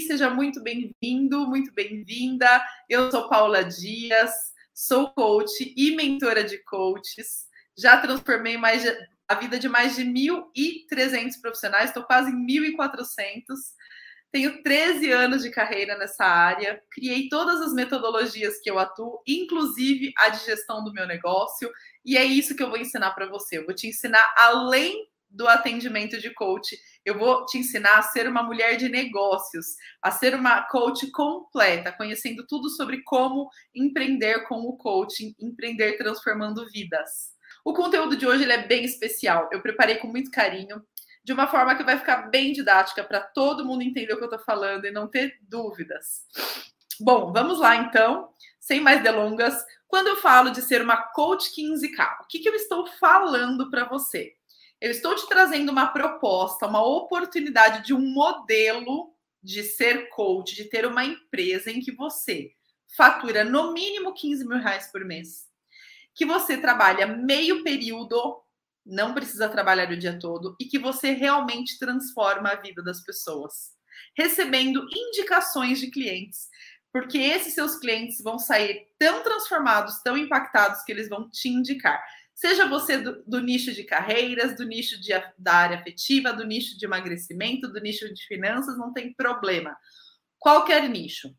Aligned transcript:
seja 0.00 0.30
muito 0.30 0.62
bem-vindo, 0.62 1.46
muito 1.46 1.72
bem-vinda. 1.72 2.62
Eu 2.88 3.10
sou 3.10 3.28
Paula 3.28 3.64
Dias, 3.64 4.30
sou 4.74 5.10
coach 5.10 5.72
e 5.76 5.96
mentora 5.96 6.44
de 6.44 6.58
coaches. 6.64 7.46
Já 7.76 8.00
transformei 8.00 8.56
mais 8.56 8.82
de, 8.82 8.96
a 9.28 9.34
vida 9.34 9.58
de 9.58 9.68
mais 9.68 9.96
de 9.96 10.04
1.300 10.04 11.40
profissionais, 11.40 11.90
estou 11.90 12.04
quase 12.04 12.30
em 12.30 12.46
1.400. 12.46 13.54
Tenho 14.32 14.62
13 14.62 15.10
anos 15.12 15.42
de 15.42 15.50
carreira 15.50 15.96
nessa 15.96 16.24
área, 16.24 16.82
criei 16.90 17.28
todas 17.28 17.60
as 17.60 17.72
metodologias 17.72 18.60
que 18.60 18.70
eu 18.70 18.78
atuo, 18.78 19.22
inclusive 19.26 20.12
a 20.18 20.28
de 20.28 20.44
gestão 20.44 20.84
do 20.84 20.92
meu 20.92 21.06
negócio, 21.06 21.70
e 22.04 22.16
é 22.16 22.24
isso 22.24 22.54
que 22.54 22.62
eu 22.62 22.68
vou 22.68 22.78
ensinar 22.78 23.12
para 23.12 23.28
você. 23.28 23.58
Eu 23.58 23.64
vou 23.64 23.74
te 23.74 23.86
ensinar 23.86 24.34
além 24.36 25.06
do 25.28 25.46
atendimento 25.48 26.18
de 26.20 26.32
coach, 26.32 26.76
eu 27.04 27.18
vou 27.18 27.44
te 27.46 27.58
ensinar 27.58 27.98
a 27.98 28.02
ser 28.02 28.28
uma 28.28 28.42
mulher 28.42 28.76
de 28.76 28.88
negócios, 28.88 29.66
a 30.02 30.10
ser 30.10 30.34
uma 30.34 30.62
coach 30.62 31.10
completa, 31.10 31.92
conhecendo 31.92 32.46
tudo 32.46 32.68
sobre 32.70 33.02
como 33.02 33.48
empreender 33.74 34.46
com 34.48 34.60
o 34.60 34.76
coaching, 34.76 35.34
empreender 35.40 35.96
transformando 35.96 36.68
vidas. 36.70 37.34
O 37.64 37.72
conteúdo 37.72 38.16
de 38.16 38.26
hoje 38.26 38.44
ele 38.44 38.52
é 38.52 38.66
bem 38.66 38.84
especial. 38.84 39.48
Eu 39.52 39.60
preparei 39.60 39.96
com 39.96 40.06
muito 40.06 40.30
carinho 40.30 40.82
de 41.24 41.32
uma 41.32 41.48
forma 41.48 41.74
que 41.74 41.82
vai 41.82 41.98
ficar 41.98 42.30
bem 42.30 42.52
didática 42.52 43.02
para 43.02 43.20
todo 43.20 43.64
mundo 43.64 43.82
entender 43.82 44.12
o 44.12 44.16
que 44.16 44.22
eu 44.22 44.30
estou 44.30 44.44
falando 44.44 44.84
e 44.84 44.92
não 44.92 45.08
ter 45.08 45.36
dúvidas. 45.42 46.24
Bom, 47.00 47.32
vamos 47.32 47.58
lá 47.58 47.74
então, 47.74 48.30
sem 48.60 48.80
mais 48.80 49.02
delongas. 49.02 49.64
Quando 49.88 50.06
eu 50.06 50.16
falo 50.16 50.50
de 50.50 50.62
ser 50.62 50.82
uma 50.82 50.96
coach 50.96 51.50
15K, 51.50 52.22
o 52.22 52.26
que, 52.28 52.38
que 52.38 52.48
eu 52.48 52.54
estou 52.54 52.86
falando 52.86 53.68
para 53.70 53.84
você? 53.84 54.32
Eu 54.80 54.90
estou 54.90 55.14
te 55.14 55.26
trazendo 55.26 55.70
uma 55.72 55.86
proposta, 55.86 56.66
uma 56.66 56.84
oportunidade 56.84 57.84
de 57.84 57.94
um 57.94 58.00
modelo 58.00 59.14
de 59.42 59.62
ser 59.62 60.08
coach, 60.10 60.54
de 60.54 60.64
ter 60.64 60.86
uma 60.86 61.04
empresa 61.04 61.70
em 61.70 61.80
que 61.80 61.92
você 61.92 62.52
fatura 62.96 63.44
no 63.44 63.72
mínimo 63.72 64.14
15 64.14 64.46
mil 64.46 64.58
reais 64.58 64.90
por 64.90 65.04
mês, 65.04 65.46
que 66.14 66.24
você 66.24 66.56
trabalha 66.56 67.06
meio 67.06 67.62
período 67.62 68.42
não 68.86 69.12
precisa 69.12 69.48
trabalhar 69.48 69.90
o 69.90 69.96
dia 69.96 70.18
todo 70.18 70.56
e 70.60 70.64
que 70.64 70.78
você 70.78 71.10
realmente 71.10 71.78
transforma 71.78 72.50
a 72.50 72.56
vida 72.56 72.82
das 72.82 73.02
pessoas, 73.02 73.72
recebendo 74.16 74.86
indicações 74.94 75.80
de 75.80 75.90
clientes, 75.90 76.48
porque 76.92 77.18
esses 77.18 77.52
seus 77.52 77.76
clientes 77.76 78.22
vão 78.22 78.38
sair 78.38 78.86
tão 78.98 79.22
transformados, 79.22 80.00
tão 80.02 80.16
impactados 80.16 80.82
que 80.82 80.92
eles 80.92 81.08
vão 81.08 81.28
te 81.28 81.48
indicar. 81.48 82.02
Seja 82.36 82.68
você 82.68 82.98
do, 82.98 83.24
do 83.26 83.40
nicho 83.40 83.72
de 83.72 83.82
carreiras, 83.82 84.54
do 84.54 84.66
nicho 84.66 85.00
de, 85.00 85.10
da 85.38 85.54
área 85.54 85.78
afetiva, 85.78 86.34
do 86.34 86.44
nicho 86.44 86.78
de 86.78 86.84
emagrecimento, 86.84 87.66
do 87.66 87.80
nicho 87.80 88.12
de 88.12 88.26
finanças, 88.26 88.76
não 88.76 88.92
tem 88.92 89.10
problema. 89.14 89.74
Qualquer 90.38 90.86
nicho. 90.86 91.34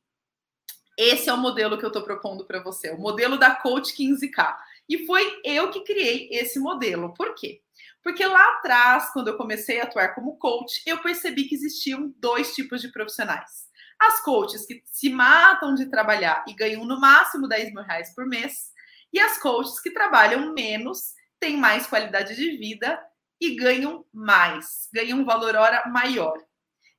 Esse 0.97 1.29
é 1.29 1.33
o 1.33 1.37
modelo 1.37 1.77
que 1.77 1.85
eu 1.85 1.89
estou 1.89 2.01
propondo 2.01 2.47
para 2.47 2.63
você, 2.63 2.89
o 2.89 2.97
modelo 2.97 3.37
da 3.37 3.55
Coach 3.55 3.93
15K. 3.95 4.57
E 4.89 5.05
foi 5.05 5.39
eu 5.43 5.69
que 5.69 5.81
criei 5.81 6.29
esse 6.31 6.59
modelo. 6.59 7.13
Por 7.13 7.35
quê? 7.35 7.61
Porque 8.01 8.25
lá 8.25 8.53
atrás, 8.53 9.11
quando 9.13 9.27
eu 9.27 9.37
comecei 9.37 9.79
a 9.79 9.83
atuar 9.83 10.15
como 10.15 10.37
coach, 10.37 10.81
eu 10.83 10.97
percebi 11.03 11.43
que 11.43 11.53
existiam 11.53 12.11
dois 12.17 12.55
tipos 12.55 12.81
de 12.81 12.91
profissionais. 12.91 13.67
As 13.99 14.23
coaches 14.23 14.65
que 14.65 14.81
se 14.85 15.11
matam 15.11 15.75
de 15.75 15.85
trabalhar 15.85 16.43
e 16.47 16.53
ganham 16.53 16.85
no 16.85 16.99
máximo 16.99 17.47
10 17.47 17.71
mil 17.71 17.83
reais 17.83 18.15
por 18.15 18.25
mês, 18.25 18.71
e 19.17 19.19
as 19.19 19.39
coaches 19.39 19.79
que 19.79 19.89
trabalham 19.89 20.53
menos, 20.53 21.15
têm 21.39 21.57
mais 21.57 21.87
qualidade 21.87 22.35
de 22.35 22.55
vida 22.55 23.03
e 23.41 23.55
ganham 23.55 24.05
mais, 24.13 24.87
ganham 24.93 25.19
um 25.19 25.25
valor 25.25 25.55
hora 25.55 25.83
maior. 25.87 26.37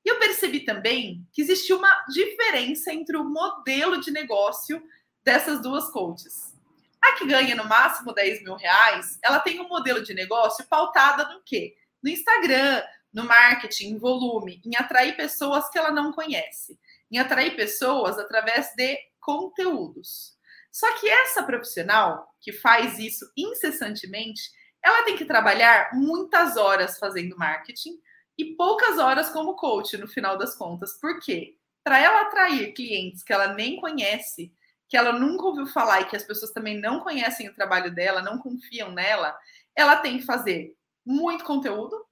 E 0.05 0.09
eu 0.09 0.19
percebi 0.19 0.61
também 0.61 1.25
que 1.33 1.41
existia 1.41 1.77
uma 1.77 2.05
diferença 2.09 2.93
entre 2.93 3.17
o 3.17 3.25
modelo 3.25 4.01
de 4.01 4.11
negócio 4.11 4.83
dessas 5.23 5.63
duas 5.63 5.91
coaches. 5.91 6.57
A 7.01 7.13
que 7.13 7.25
ganha 7.25 7.55
no 7.55 7.65
máximo 7.65 8.13
10 8.13 8.43
mil 8.43 8.57
reais, 8.57 9.17
ela 9.23 9.39
tem 9.39 9.61
um 9.61 9.69
modelo 9.69 10.03
de 10.03 10.13
negócio 10.13 10.67
pautada 10.67 11.25
no 11.33 11.41
quê? 11.45 11.77
No 12.03 12.11
Instagram, 12.11 12.83
no 13.13 13.25
marketing, 13.25 13.91
em 13.91 13.99
volume, 13.99 14.61
em 14.67 14.75
atrair 14.77 15.17
pessoas 15.17 15.69
que 15.71 15.79
ela 15.79 15.93
não 15.93 16.13
conhece, 16.13 16.77
em 17.13 17.19
atrair 17.19 17.55
pessoas 17.55 18.19
através 18.19 18.75
de 18.75 18.99
conteúdos. 19.21 20.38
Só 20.79 20.95
que 20.95 21.09
essa 21.09 21.43
profissional 21.43 22.33
que 22.41 22.53
faz 22.53 23.01
isso 23.01 23.29
incessantemente, 23.37 24.41
ela 24.81 25.03
tem 25.03 25.17
que 25.17 25.25
trabalhar 25.25 25.91
muitas 25.93 26.57
horas 26.57 27.01
fazendo 27.01 27.37
marketing 27.37 28.01
e 28.39 28.55
poucas 28.55 28.97
horas 28.97 29.29
como 29.29 29.57
coach 29.57 29.97
no 29.97 30.07
final 30.07 30.39
das 30.39 30.55
contas. 30.55 30.97
Por 31.01 31.19
quê? 31.19 31.57
Para 31.83 31.99
ela 31.99 32.21
atrair 32.21 32.73
clientes 32.75 33.25
que 33.25 33.33
ela 33.33 33.55
nem 33.55 33.81
conhece, 33.81 34.55
que 34.89 34.97
ela 34.97 35.13
nunca 35.13 35.47
ouviu 35.47 35.67
falar 35.67 36.03
e 36.03 36.05
que 36.05 36.15
as 36.15 36.23
pessoas 36.23 36.53
também 36.53 36.81
não 36.81 37.01
conhecem 37.01 37.49
o 37.49 37.55
trabalho 37.55 37.93
dela, 37.93 38.23
não 38.23 38.39
confiam 38.39 38.93
nela, 38.93 39.37
ela 39.75 39.97
tem 39.97 40.19
que 40.19 40.25
fazer 40.25 40.77
muito 41.05 41.43
conteúdo. 41.43 42.07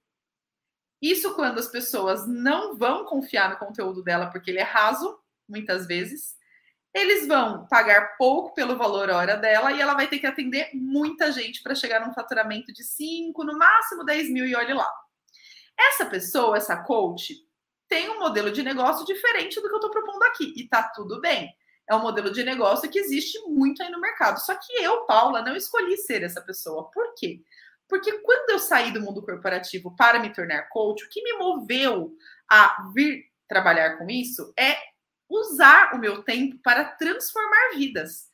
Isso 1.01 1.33
quando 1.35 1.57
as 1.57 1.69
pessoas 1.69 2.27
não 2.27 2.75
vão 2.75 3.05
confiar 3.05 3.49
no 3.49 3.57
conteúdo 3.57 4.03
dela 4.03 4.29
porque 4.29 4.51
ele 4.51 4.59
é 4.59 4.63
raso, 4.63 5.17
muitas 5.47 5.87
vezes. 5.87 6.36
Eles 6.97 7.27
vão 7.27 7.67
pagar 7.67 8.17
pouco 8.17 8.53
pelo 8.53 8.77
valor 8.77 9.09
hora 9.09 9.35
dela 9.35 9.71
e 9.71 9.79
ela 9.79 9.93
vai 9.93 10.07
ter 10.07 10.19
que 10.19 10.25
atender 10.25 10.71
muita 10.73 11.31
gente 11.31 11.61
para 11.61 11.75
chegar 11.75 12.05
num 12.05 12.13
faturamento 12.13 12.73
de 12.73 12.83
5, 12.83 13.43
no 13.43 13.57
máximo 13.57 14.03
10 14.03 14.31
mil 14.31 14.45
e 14.45 14.55
olhe 14.55 14.73
lá. 14.73 14.91
Essa 15.79 16.05
pessoa, 16.07 16.57
essa 16.57 16.75
coach, 16.75 17.35
tem 17.87 18.09
um 18.09 18.19
modelo 18.19 18.51
de 18.51 18.63
negócio 18.63 19.05
diferente 19.05 19.61
do 19.61 19.67
que 19.67 19.73
eu 19.73 19.77
estou 19.77 19.91
propondo 19.91 20.23
aqui 20.23 20.53
e 20.57 20.67
tá 20.67 20.91
tudo 20.95 21.21
bem 21.21 21.55
é 21.89 21.95
um 21.95 22.01
modelo 22.01 22.31
de 22.31 22.43
negócio 22.43 22.89
que 22.89 22.99
existe 22.99 23.39
muito 23.47 23.81
aí 23.81 23.89
no 23.89 24.01
mercado. 24.01 24.39
Só 24.39 24.53
que 24.55 24.73
eu, 24.73 25.05
Paula, 25.05 25.41
não 25.41 25.55
escolhi 25.55 25.95
ser 25.97 26.21
essa 26.21 26.41
pessoa. 26.41 26.91
Por 26.91 27.13
quê? 27.15 27.41
Porque 27.87 28.11
quando 28.19 28.49
eu 28.49 28.59
saí 28.59 28.91
do 28.91 29.01
mundo 29.01 29.23
corporativo 29.23 29.95
para 29.95 30.19
me 30.19 30.33
tornar 30.33 30.63
coach, 30.63 31.05
o 31.05 31.09
que 31.09 31.23
me 31.23 31.33
moveu 31.33 32.11
a 32.49 32.89
vir 32.93 33.23
trabalhar 33.47 33.97
com 33.97 34.09
isso 34.09 34.53
é 34.59 34.75
usar 35.29 35.93
o 35.93 35.97
meu 35.97 36.23
tempo 36.23 36.57
para 36.63 36.85
transformar 36.85 37.75
vidas, 37.75 38.29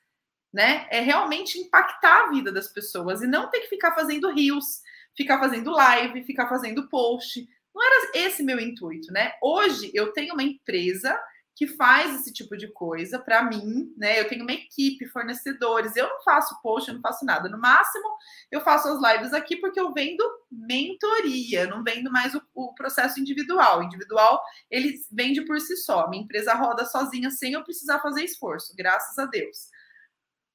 né? 0.54 0.88
É 0.90 1.00
realmente 1.00 1.58
impactar 1.58 2.26
a 2.26 2.30
vida 2.30 2.52
das 2.52 2.68
pessoas 2.68 3.22
e 3.22 3.28
não 3.28 3.50
ter 3.50 3.62
que 3.62 3.70
ficar 3.70 3.94
fazendo 3.94 4.31
rios, 4.31 4.81
ficar 5.16 5.40
fazendo 5.40 5.72
live, 5.72 6.24
ficar 6.24 6.48
fazendo 6.48 6.88
post. 6.90 7.48
Não 7.74 7.84
era 7.84 8.12
esse 8.16 8.44
meu 8.44 8.59
intuito, 8.59 9.12
né? 9.12 9.34
Hoje 9.42 9.92
eu 9.94 10.14
tenho 10.14 10.34
uma 10.34 10.44
empresa 10.44 11.20
que 11.56 11.68
faz 11.68 12.19
esse 12.19 12.34
tipo 12.34 12.58
de 12.58 12.68
coisa 12.72 13.19
para 13.19 13.44
mim, 13.44 13.94
né? 13.96 14.19
Eu 14.19 14.28
tenho 14.28 14.44
uma 14.44 14.53
equipe, 14.53 15.08
fornecedores, 15.08 15.96
eu 15.96 16.09
não 16.09 16.22
faço 16.24 16.59
post, 16.62 16.90
eu 16.90 16.96
não 16.96 17.02
faço 17.02 17.24
nada. 17.25 17.47
No 17.47 17.59
máximo, 17.59 18.08
eu 18.52 18.62
faço 18.62 18.88
as 18.88 19.14
lives 19.14 19.34
aqui 19.34 19.58
porque 19.58 19.80
eu 19.80 19.94
vendo 19.94 20.24
mentoria, 20.52 21.68
não 21.68 21.84
vendo 21.84 22.12
mais 22.12 22.34
o, 22.34 22.42
o 22.56 22.74
processo 22.74 23.19
individual. 23.19 23.80
O 23.80 23.84
individual, 23.84 24.42
ele 24.69 24.96
vende 25.12 25.46
por 25.46 25.59
si 25.59 25.78
só. 25.78 26.09
Minha 26.09 26.24
empresa 26.24 26.56
roda 26.56 26.86
sozinha 26.86 27.30
sem 27.30 27.53
eu 27.53 27.63
precisar 27.63 28.00
fazer 28.00 28.24
esforço, 28.24 28.74
graças 28.75 29.18
a 29.19 29.25
Deus. 29.25 29.69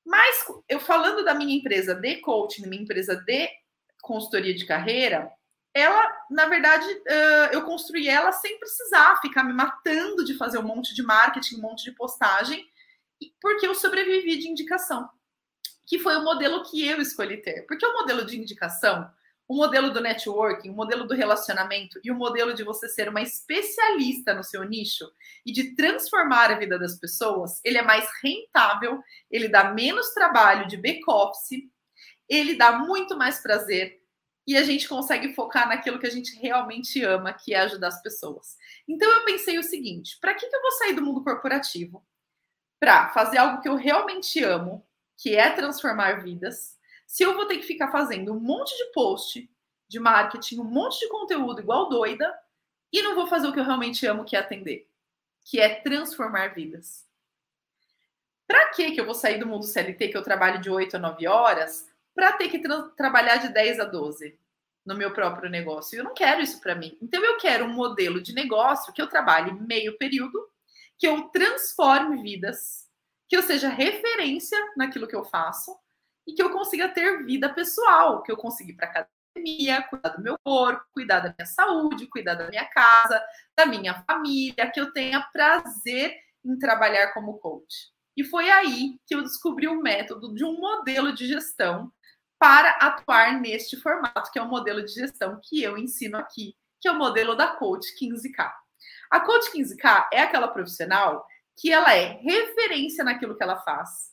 Mas 0.04 0.46
eu 0.68 0.80
falando 0.80 1.24
da 1.24 1.34
minha 1.34 1.56
empresa 1.56 1.94
de 1.94 2.16
coaching, 2.16 2.66
minha 2.66 2.82
empresa 2.82 3.14
de 3.14 3.48
consultoria 4.02 4.54
de 4.54 4.66
carreira, 4.66 5.30
ela, 5.78 6.26
na 6.30 6.46
verdade, 6.46 6.86
eu 7.52 7.62
construí 7.64 8.08
ela 8.08 8.32
sem 8.32 8.58
precisar 8.58 9.20
ficar 9.20 9.44
me 9.44 9.52
matando 9.52 10.24
de 10.24 10.36
fazer 10.36 10.58
um 10.58 10.66
monte 10.66 10.94
de 10.94 11.02
marketing, 11.02 11.56
um 11.56 11.62
monte 11.62 11.84
de 11.84 11.92
postagem, 11.92 12.66
porque 13.40 13.66
eu 13.66 13.74
sobrevivi 13.74 14.38
de 14.38 14.48
indicação, 14.48 15.08
que 15.86 15.98
foi 15.98 16.16
o 16.16 16.24
modelo 16.24 16.62
que 16.64 16.86
eu 16.86 17.00
escolhi 17.00 17.38
ter. 17.38 17.66
Porque 17.66 17.86
o 17.86 17.94
modelo 17.94 18.24
de 18.24 18.38
indicação, 18.38 19.10
o 19.48 19.56
modelo 19.56 19.90
do 19.90 20.00
networking, 20.00 20.68
o 20.68 20.74
modelo 20.74 21.06
do 21.06 21.14
relacionamento 21.14 21.98
e 22.04 22.10
o 22.10 22.14
modelo 22.14 22.52
de 22.52 22.62
você 22.62 22.86
ser 22.86 23.08
uma 23.08 23.22
especialista 23.22 24.34
no 24.34 24.44
seu 24.44 24.62
nicho 24.62 25.10
e 25.46 25.52
de 25.52 25.74
transformar 25.74 26.50
a 26.50 26.58
vida 26.58 26.78
das 26.78 26.98
pessoas, 27.00 27.60
ele 27.64 27.78
é 27.78 27.82
mais 27.82 28.06
rentável, 28.22 29.02
ele 29.30 29.48
dá 29.48 29.72
menos 29.72 30.10
trabalho 30.10 30.68
de 30.68 30.76
back-office, 30.76 31.62
ele 32.28 32.56
dá 32.56 32.72
muito 32.72 33.16
mais 33.16 33.40
prazer, 33.42 33.97
e 34.48 34.56
a 34.56 34.62
gente 34.62 34.88
consegue 34.88 35.34
focar 35.34 35.68
naquilo 35.68 35.98
que 35.98 36.06
a 36.06 36.10
gente 36.10 36.34
realmente 36.40 37.04
ama, 37.04 37.34
que 37.34 37.52
é 37.52 37.60
ajudar 37.60 37.88
as 37.88 38.00
pessoas. 38.00 38.56
Então 38.88 39.06
eu 39.12 39.22
pensei 39.22 39.58
o 39.58 39.62
seguinte: 39.62 40.16
para 40.18 40.32
que, 40.32 40.46
que 40.46 40.56
eu 40.56 40.62
vou 40.62 40.72
sair 40.72 40.94
do 40.94 41.02
mundo 41.02 41.22
corporativo? 41.22 42.02
Para 42.80 43.10
fazer 43.10 43.36
algo 43.36 43.60
que 43.60 43.68
eu 43.68 43.76
realmente 43.76 44.42
amo, 44.42 44.88
que 45.18 45.36
é 45.36 45.50
transformar 45.50 46.22
vidas. 46.22 46.78
Se 47.06 47.22
eu 47.22 47.34
vou 47.34 47.44
ter 47.44 47.58
que 47.58 47.66
ficar 47.66 47.90
fazendo 47.90 48.32
um 48.32 48.40
monte 48.40 48.74
de 48.74 48.90
post 48.92 49.50
de 49.86 50.00
marketing, 50.00 50.60
um 50.60 50.64
monte 50.64 50.98
de 51.00 51.10
conteúdo 51.10 51.60
igual 51.60 51.90
doida, 51.90 52.34
e 52.90 53.02
não 53.02 53.14
vou 53.14 53.26
fazer 53.26 53.48
o 53.48 53.52
que 53.52 53.60
eu 53.60 53.64
realmente 53.64 54.06
amo, 54.06 54.24
que 54.24 54.34
é 54.34 54.38
atender, 54.38 54.88
que 55.44 55.60
é 55.60 55.74
transformar 55.74 56.54
vidas. 56.54 57.06
Para 58.46 58.70
que 58.70 58.96
eu 58.96 59.04
vou 59.04 59.14
sair 59.14 59.38
do 59.38 59.46
mundo 59.46 59.66
CLT, 59.66 60.08
que 60.08 60.16
eu 60.16 60.22
trabalho 60.22 60.58
de 60.58 60.70
8 60.70 60.96
a 60.96 60.98
9 60.98 61.26
horas, 61.26 61.86
para 62.18 62.32
ter 62.32 62.48
que 62.48 62.58
tra 62.58 62.82
trabalhar 62.96 63.36
de 63.36 63.48
10 63.50 63.78
a 63.78 63.84
12. 63.84 64.36
no 64.84 64.96
meu 64.96 65.12
próprio 65.12 65.48
negócio. 65.48 65.96
Eu 65.96 66.02
não 66.02 66.14
quero 66.14 66.40
isso 66.40 66.60
para 66.60 66.74
mim. 66.74 66.98
Então 67.00 67.22
eu 67.22 67.36
quero 67.36 67.64
um 67.64 67.72
modelo 67.72 68.20
de 68.20 68.34
negócio 68.34 68.92
que 68.92 69.00
eu 69.00 69.06
trabalhe 69.06 69.52
meio 69.52 69.96
período, 69.98 70.48
que 70.98 71.06
eu 71.06 71.28
transforme 71.28 72.20
vidas, 72.20 72.88
que 73.28 73.36
eu 73.36 73.42
seja 73.42 73.68
referência 73.68 74.58
naquilo 74.76 75.06
que 75.06 75.14
eu 75.14 75.24
faço 75.24 75.78
e 76.26 76.32
que 76.32 76.42
eu 76.42 76.50
consiga 76.50 76.88
ter 76.88 77.24
vida 77.24 77.52
pessoal, 77.52 78.22
que 78.22 78.32
eu 78.32 78.36
consiga 78.36 78.72
ir 78.72 78.76
para 78.76 78.88
academia, 78.88 79.82
cuidar 79.82 80.08
do 80.08 80.22
meu 80.22 80.36
corpo, 80.42 80.84
cuidar 80.92 81.20
da 81.20 81.34
minha 81.38 81.46
saúde, 81.46 82.08
cuidar 82.08 82.34
da 82.34 82.48
minha 82.48 82.64
casa, 82.64 83.22
da 83.56 83.64
minha 83.64 84.02
família, 84.02 84.70
que 84.72 84.80
eu 84.80 84.92
tenha 84.92 85.20
prazer 85.32 86.16
em 86.44 86.58
trabalhar 86.58 87.12
como 87.12 87.38
coach. 87.38 87.92
E 88.16 88.24
foi 88.24 88.50
aí 88.50 88.98
que 89.06 89.14
eu 89.14 89.22
descobri 89.22 89.68
o 89.68 89.80
método 89.80 90.34
de 90.34 90.44
um 90.44 90.58
modelo 90.58 91.12
de 91.12 91.28
gestão 91.28 91.92
para 92.38 92.70
atuar 92.72 93.40
neste 93.40 93.76
formato, 93.76 94.30
que 94.30 94.38
é 94.38 94.42
o 94.42 94.48
modelo 94.48 94.84
de 94.84 94.92
gestão 94.92 95.40
que 95.42 95.62
eu 95.62 95.76
ensino 95.76 96.16
aqui, 96.16 96.56
que 96.80 96.88
é 96.88 96.92
o 96.92 96.98
modelo 96.98 97.34
da 97.34 97.48
Coach 97.48 97.86
15K. 98.00 98.52
A 99.10 99.20
Coach 99.20 99.50
15K 99.52 100.08
é 100.12 100.20
aquela 100.20 100.48
profissional 100.48 101.26
que 101.56 101.72
ela 101.72 101.94
é 101.94 102.20
referência 102.22 103.02
naquilo 103.02 103.36
que 103.36 103.42
ela 103.42 103.58
faz, 103.60 104.12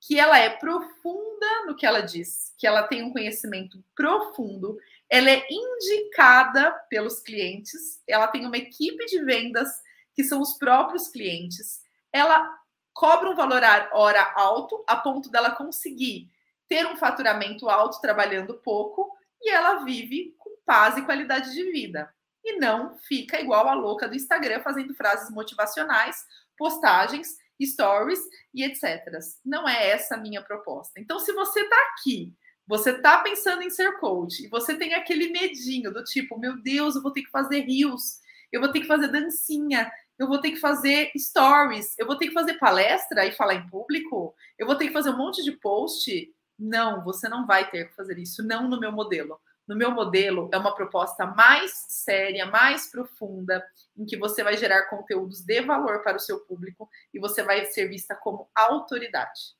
que 0.00 0.18
ela 0.18 0.38
é 0.38 0.50
profunda 0.50 1.66
no 1.66 1.74
que 1.74 1.84
ela 1.84 2.00
diz, 2.00 2.54
que 2.58 2.66
ela 2.66 2.84
tem 2.84 3.02
um 3.02 3.12
conhecimento 3.12 3.82
profundo, 3.96 4.78
ela 5.10 5.30
é 5.30 5.44
indicada 5.50 6.72
pelos 6.88 7.20
clientes, 7.20 8.00
ela 8.06 8.28
tem 8.28 8.46
uma 8.46 8.56
equipe 8.56 9.04
de 9.06 9.24
vendas 9.24 9.68
que 10.14 10.22
são 10.22 10.40
os 10.40 10.56
próprios 10.56 11.08
clientes, 11.08 11.80
ela 12.12 12.48
cobra 12.92 13.28
um 13.28 13.34
valor 13.34 13.62
hora 13.92 14.32
alto 14.36 14.84
a 14.86 14.96
ponto 14.96 15.28
dela 15.30 15.50
conseguir 15.50 16.30
ter 16.68 16.86
um 16.86 16.96
faturamento 16.96 17.68
alto 17.68 18.00
trabalhando 18.00 18.60
pouco 18.62 19.10
e 19.40 19.50
ela 19.50 19.84
vive 19.84 20.34
com 20.38 20.50
paz 20.64 20.96
e 20.96 21.02
qualidade 21.02 21.52
de 21.52 21.70
vida. 21.70 22.12
E 22.42 22.58
não 22.58 22.96
fica 23.08 23.40
igual 23.40 23.68
a 23.68 23.74
louca 23.74 24.08
do 24.08 24.14
Instagram 24.14 24.60
fazendo 24.62 24.94
frases 24.94 25.30
motivacionais, 25.30 26.16
postagens, 26.56 27.28
stories 27.62 28.20
e 28.52 28.64
etc. 28.64 29.02
Não 29.44 29.68
é 29.68 29.90
essa 29.90 30.14
a 30.14 30.18
minha 30.18 30.42
proposta. 30.42 31.00
Então, 31.00 31.18
se 31.18 31.32
você 31.32 31.60
está 31.60 31.76
aqui, 31.92 32.34
você 32.66 32.90
está 32.90 33.18
pensando 33.18 33.62
em 33.62 33.70
ser 33.70 33.98
coach 33.98 34.44
e 34.44 34.48
você 34.48 34.76
tem 34.76 34.94
aquele 34.94 35.28
medinho 35.28 35.92
do 35.92 36.02
tipo, 36.02 36.38
meu 36.38 36.60
Deus, 36.62 36.96
eu 36.96 37.02
vou 37.02 37.12
ter 37.12 37.22
que 37.22 37.30
fazer 37.30 37.60
rios, 37.60 38.20
eu 38.50 38.60
vou 38.60 38.72
ter 38.72 38.80
que 38.80 38.86
fazer 38.86 39.08
dancinha, 39.08 39.90
eu 40.18 40.26
vou 40.28 40.40
ter 40.40 40.52
que 40.52 40.58
fazer 40.58 41.10
stories, 41.16 41.98
eu 41.98 42.06
vou 42.06 42.16
ter 42.16 42.28
que 42.28 42.32
fazer 42.32 42.58
palestra 42.58 43.26
e 43.26 43.32
falar 43.32 43.54
em 43.54 43.68
público, 43.68 44.34
eu 44.58 44.66
vou 44.66 44.76
ter 44.76 44.86
que 44.86 44.92
fazer 44.92 45.10
um 45.10 45.18
monte 45.18 45.42
de 45.42 45.52
post. 45.52 46.32
Não, 46.58 47.02
você 47.02 47.28
não 47.28 47.46
vai 47.46 47.68
ter 47.70 47.88
que 47.88 47.94
fazer 47.94 48.18
isso, 48.18 48.42
não 48.42 48.68
no 48.68 48.78
meu 48.78 48.92
modelo. 48.92 49.40
No 49.66 49.74
meu 49.74 49.90
modelo, 49.90 50.50
é 50.52 50.58
uma 50.58 50.74
proposta 50.74 51.26
mais 51.26 51.72
séria, 51.88 52.44
mais 52.44 52.90
profunda, 52.90 53.64
em 53.96 54.04
que 54.04 54.16
você 54.16 54.44
vai 54.44 54.56
gerar 54.56 54.90
conteúdos 54.90 55.40
de 55.40 55.62
valor 55.62 56.02
para 56.02 56.16
o 56.16 56.20
seu 56.20 56.40
público 56.40 56.88
e 57.12 57.18
você 57.18 57.42
vai 57.42 57.64
ser 57.66 57.88
vista 57.88 58.14
como 58.14 58.50
autoridade. 58.54 59.54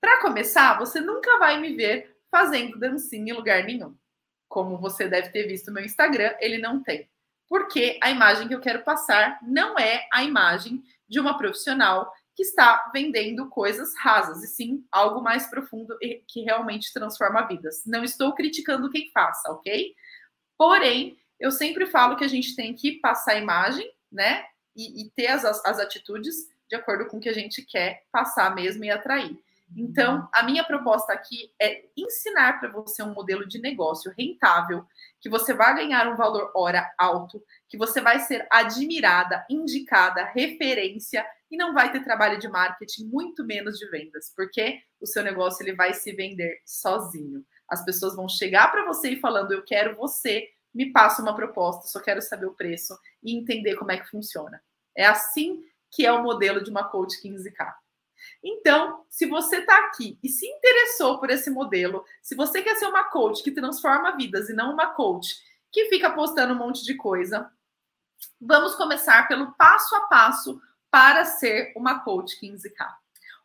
Para 0.00 0.22
começar, 0.22 0.78
você 0.78 1.00
nunca 1.00 1.38
vai 1.38 1.60
me 1.60 1.74
ver 1.74 2.16
fazendo 2.30 2.78
dancinha 2.78 3.32
em 3.32 3.36
lugar 3.36 3.64
nenhum. 3.64 3.94
Como 4.48 4.78
você 4.78 5.08
deve 5.08 5.28
ter 5.30 5.46
visto 5.46 5.68
no 5.68 5.74
meu 5.74 5.84
Instagram, 5.84 6.34
ele 6.40 6.58
não 6.58 6.82
tem. 6.82 7.10
Porque 7.48 7.98
a 8.02 8.10
imagem 8.10 8.48
que 8.48 8.54
eu 8.54 8.60
quero 8.60 8.82
passar 8.82 9.38
não 9.42 9.78
é 9.78 10.06
a 10.12 10.24
imagem 10.24 10.82
de 11.08 11.20
uma 11.20 11.36
profissional 11.36 12.12
que 12.36 12.42
está 12.42 12.90
vendendo 12.92 13.48
coisas 13.48 13.96
rasas, 13.98 14.44
e 14.44 14.46
sim 14.46 14.84
algo 14.92 15.22
mais 15.22 15.46
profundo 15.48 15.96
e 16.02 16.22
que 16.28 16.42
realmente 16.42 16.92
transforma 16.92 17.48
vidas. 17.48 17.82
Não 17.86 18.04
estou 18.04 18.34
criticando 18.34 18.90
quem 18.90 19.10
faça, 19.10 19.50
ok? 19.50 19.94
Porém, 20.58 21.18
eu 21.40 21.50
sempre 21.50 21.86
falo 21.86 22.14
que 22.14 22.24
a 22.24 22.28
gente 22.28 22.54
tem 22.54 22.74
que 22.74 23.00
passar 23.00 23.32
a 23.32 23.38
imagem, 23.38 23.90
né? 24.12 24.44
E, 24.76 25.02
e 25.02 25.10
ter 25.10 25.28
as, 25.28 25.44
as 25.44 25.78
atitudes 25.78 26.36
de 26.68 26.76
acordo 26.76 27.06
com 27.06 27.16
o 27.16 27.20
que 27.20 27.28
a 27.28 27.34
gente 27.34 27.62
quer 27.62 28.02
passar 28.12 28.54
mesmo 28.54 28.84
e 28.84 28.90
atrair. 28.90 29.38
Então, 29.74 30.28
a 30.32 30.42
minha 30.42 30.62
proposta 30.64 31.12
aqui 31.12 31.52
é 31.60 31.84
ensinar 31.96 32.60
para 32.60 32.70
você 32.70 33.02
um 33.02 33.12
modelo 33.12 33.46
de 33.46 33.60
negócio 33.60 34.12
rentável, 34.16 34.84
que 35.20 35.28
você 35.28 35.52
vai 35.52 35.74
ganhar 35.74 36.06
um 36.08 36.16
valor 36.16 36.52
hora 36.54 36.88
alto, 36.98 37.42
que 37.68 37.76
você 37.76 38.00
vai 38.00 38.20
ser 38.20 38.46
admirada, 38.50 39.44
indicada, 39.50 40.24
referência 40.24 41.26
e 41.50 41.56
não 41.56 41.74
vai 41.74 41.90
ter 41.90 42.02
trabalho 42.04 42.38
de 42.38 42.48
marketing, 42.48 43.06
muito 43.06 43.44
menos 43.44 43.78
de 43.78 43.88
vendas, 43.90 44.32
porque 44.36 44.80
o 45.00 45.06
seu 45.06 45.22
negócio 45.22 45.62
ele 45.64 45.74
vai 45.74 45.92
se 45.94 46.12
vender 46.12 46.60
sozinho. 46.64 47.44
As 47.68 47.84
pessoas 47.84 48.14
vão 48.14 48.28
chegar 48.28 48.70
para 48.70 48.84
você 48.84 49.10
e 49.10 49.20
falando: 49.20 49.52
"Eu 49.52 49.64
quero 49.64 49.96
você, 49.96 50.48
me 50.74 50.92
passa 50.92 51.22
uma 51.22 51.34
proposta, 51.34 51.86
só 51.88 52.00
quero 52.00 52.22
saber 52.22 52.46
o 52.46 52.54
preço 52.54 52.96
e 53.22 53.36
entender 53.36 53.74
como 53.76 53.90
é 53.92 53.98
que 53.98 54.08
funciona". 54.10 54.60
É 54.96 55.06
assim 55.06 55.62
que 55.90 56.04
é 56.06 56.12
o 56.12 56.22
modelo 56.22 56.62
de 56.62 56.70
uma 56.70 56.84
coach 56.88 57.20
15K. 57.20 57.74
Então, 58.48 59.04
se 59.10 59.26
você 59.26 59.56
está 59.56 59.76
aqui 59.80 60.16
e 60.22 60.28
se 60.28 60.46
interessou 60.46 61.18
por 61.18 61.30
esse 61.30 61.50
modelo, 61.50 62.04
se 62.22 62.36
você 62.36 62.62
quer 62.62 62.76
ser 62.76 62.86
uma 62.86 63.02
coach 63.02 63.42
que 63.42 63.50
transforma 63.50 64.16
vidas 64.16 64.48
e 64.48 64.52
não 64.52 64.72
uma 64.72 64.94
coach 64.94 65.34
que 65.72 65.86
fica 65.86 66.08
postando 66.10 66.54
um 66.54 66.56
monte 66.56 66.84
de 66.84 66.94
coisa, 66.94 67.50
vamos 68.40 68.76
começar 68.76 69.26
pelo 69.26 69.50
passo 69.54 69.96
a 69.96 70.02
passo 70.02 70.62
para 70.88 71.24
ser 71.24 71.72
uma 71.74 71.98
coach 71.98 72.38
15K. 72.40 72.88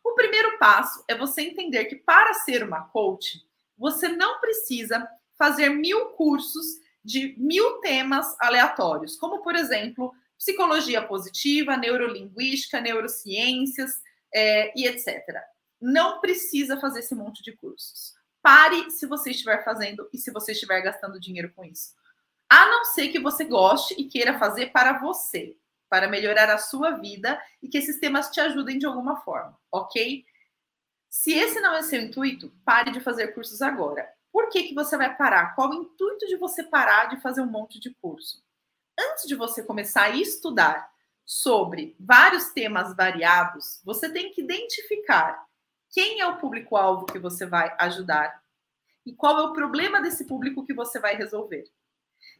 O 0.04 0.14
primeiro 0.14 0.56
passo 0.56 1.02
é 1.08 1.16
você 1.16 1.42
entender 1.42 1.86
que 1.86 1.96
para 1.96 2.32
ser 2.34 2.62
uma 2.62 2.82
coach, 2.82 3.44
você 3.76 4.06
não 4.06 4.38
precisa 4.38 5.04
fazer 5.36 5.70
mil 5.70 6.10
cursos 6.10 6.80
de 7.04 7.34
mil 7.38 7.80
temas 7.80 8.36
aleatórios, 8.40 9.16
como, 9.16 9.42
por 9.42 9.56
exemplo, 9.56 10.14
psicologia 10.38 11.02
positiva, 11.02 11.76
neurolinguística, 11.76 12.80
neurociências 12.80 14.00
é, 14.34 14.72
e 14.78 14.86
etc. 14.86 15.24
Não 15.80 16.20
precisa 16.20 16.78
fazer 16.80 17.00
esse 17.00 17.14
monte 17.14 17.42
de 17.42 17.52
cursos. 17.52 18.14
Pare 18.40 18.90
se 18.90 19.06
você 19.06 19.30
estiver 19.30 19.64
fazendo 19.64 20.08
e 20.12 20.18
se 20.18 20.30
você 20.30 20.52
estiver 20.52 20.80
gastando 20.80 21.20
dinheiro 21.20 21.52
com 21.54 21.64
isso. 21.64 21.94
A 22.48 22.66
não 22.66 22.84
ser 22.84 23.08
que 23.08 23.18
você 23.18 23.44
goste 23.44 23.94
e 23.98 24.04
queira 24.04 24.38
fazer 24.38 24.72
para 24.72 24.98
você, 24.98 25.56
para 25.88 26.08
melhorar 26.08 26.50
a 26.50 26.58
sua 26.58 26.92
vida 26.92 27.40
e 27.62 27.68
que 27.68 27.78
esses 27.78 27.98
temas 27.98 28.30
te 28.30 28.40
ajudem 28.40 28.78
de 28.78 28.86
alguma 28.86 29.20
forma, 29.22 29.58
ok? 29.70 30.24
Se 31.08 31.32
esse 31.32 31.60
não 31.60 31.74
é 31.74 31.82
seu 31.82 32.00
intuito, 32.00 32.52
pare 32.64 32.90
de 32.90 33.00
fazer 33.00 33.28
cursos 33.28 33.60
agora. 33.62 34.08
Por 34.32 34.48
que, 34.48 34.64
que 34.64 34.74
você 34.74 34.96
vai 34.96 35.14
parar? 35.14 35.54
Qual 35.54 35.70
o 35.70 35.74
intuito 35.74 36.26
de 36.26 36.36
você 36.36 36.62
parar 36.62 37.06
de 37.06 37.20
fazer 37.20 37.42
um 37.42 37.50
monte 37.50 37.78
de 37.78 37.90
curso? 37.94 38.42
Antes 38.98 39.26
de 39.26 39.34
você 39.34 39.62
começar 39.62 40.04
a 40.04 40.16
estudar 40.16 40.91
sobre 41.24 41.96
vários 41.98 42.50
temas 42.50 42.94
variados, 42.96 43.80
você 43.84 44.10
tem 44.12 44.32
que 44.32 44.42
identificar 44.42 45.46
quem 45.90 46.20
é 46.20 46.26
o 46.26 46.38
público-alvo 46.38 47.06
que 47.06 47.18
você 47.18 47.46
vai 47.46 47.74
ajudar 47.78 48.42
e 49.04 49.12
qual 49.12 49.38
é 49.38 49.42
o 49.42 49.52
problema 49.52 50.00
desse 50.00 50.26
público 50.26 50.64
que 50.64 50.74
você 50.74 50.98
vai 50.98 51.16
resolver. 51.16 51.64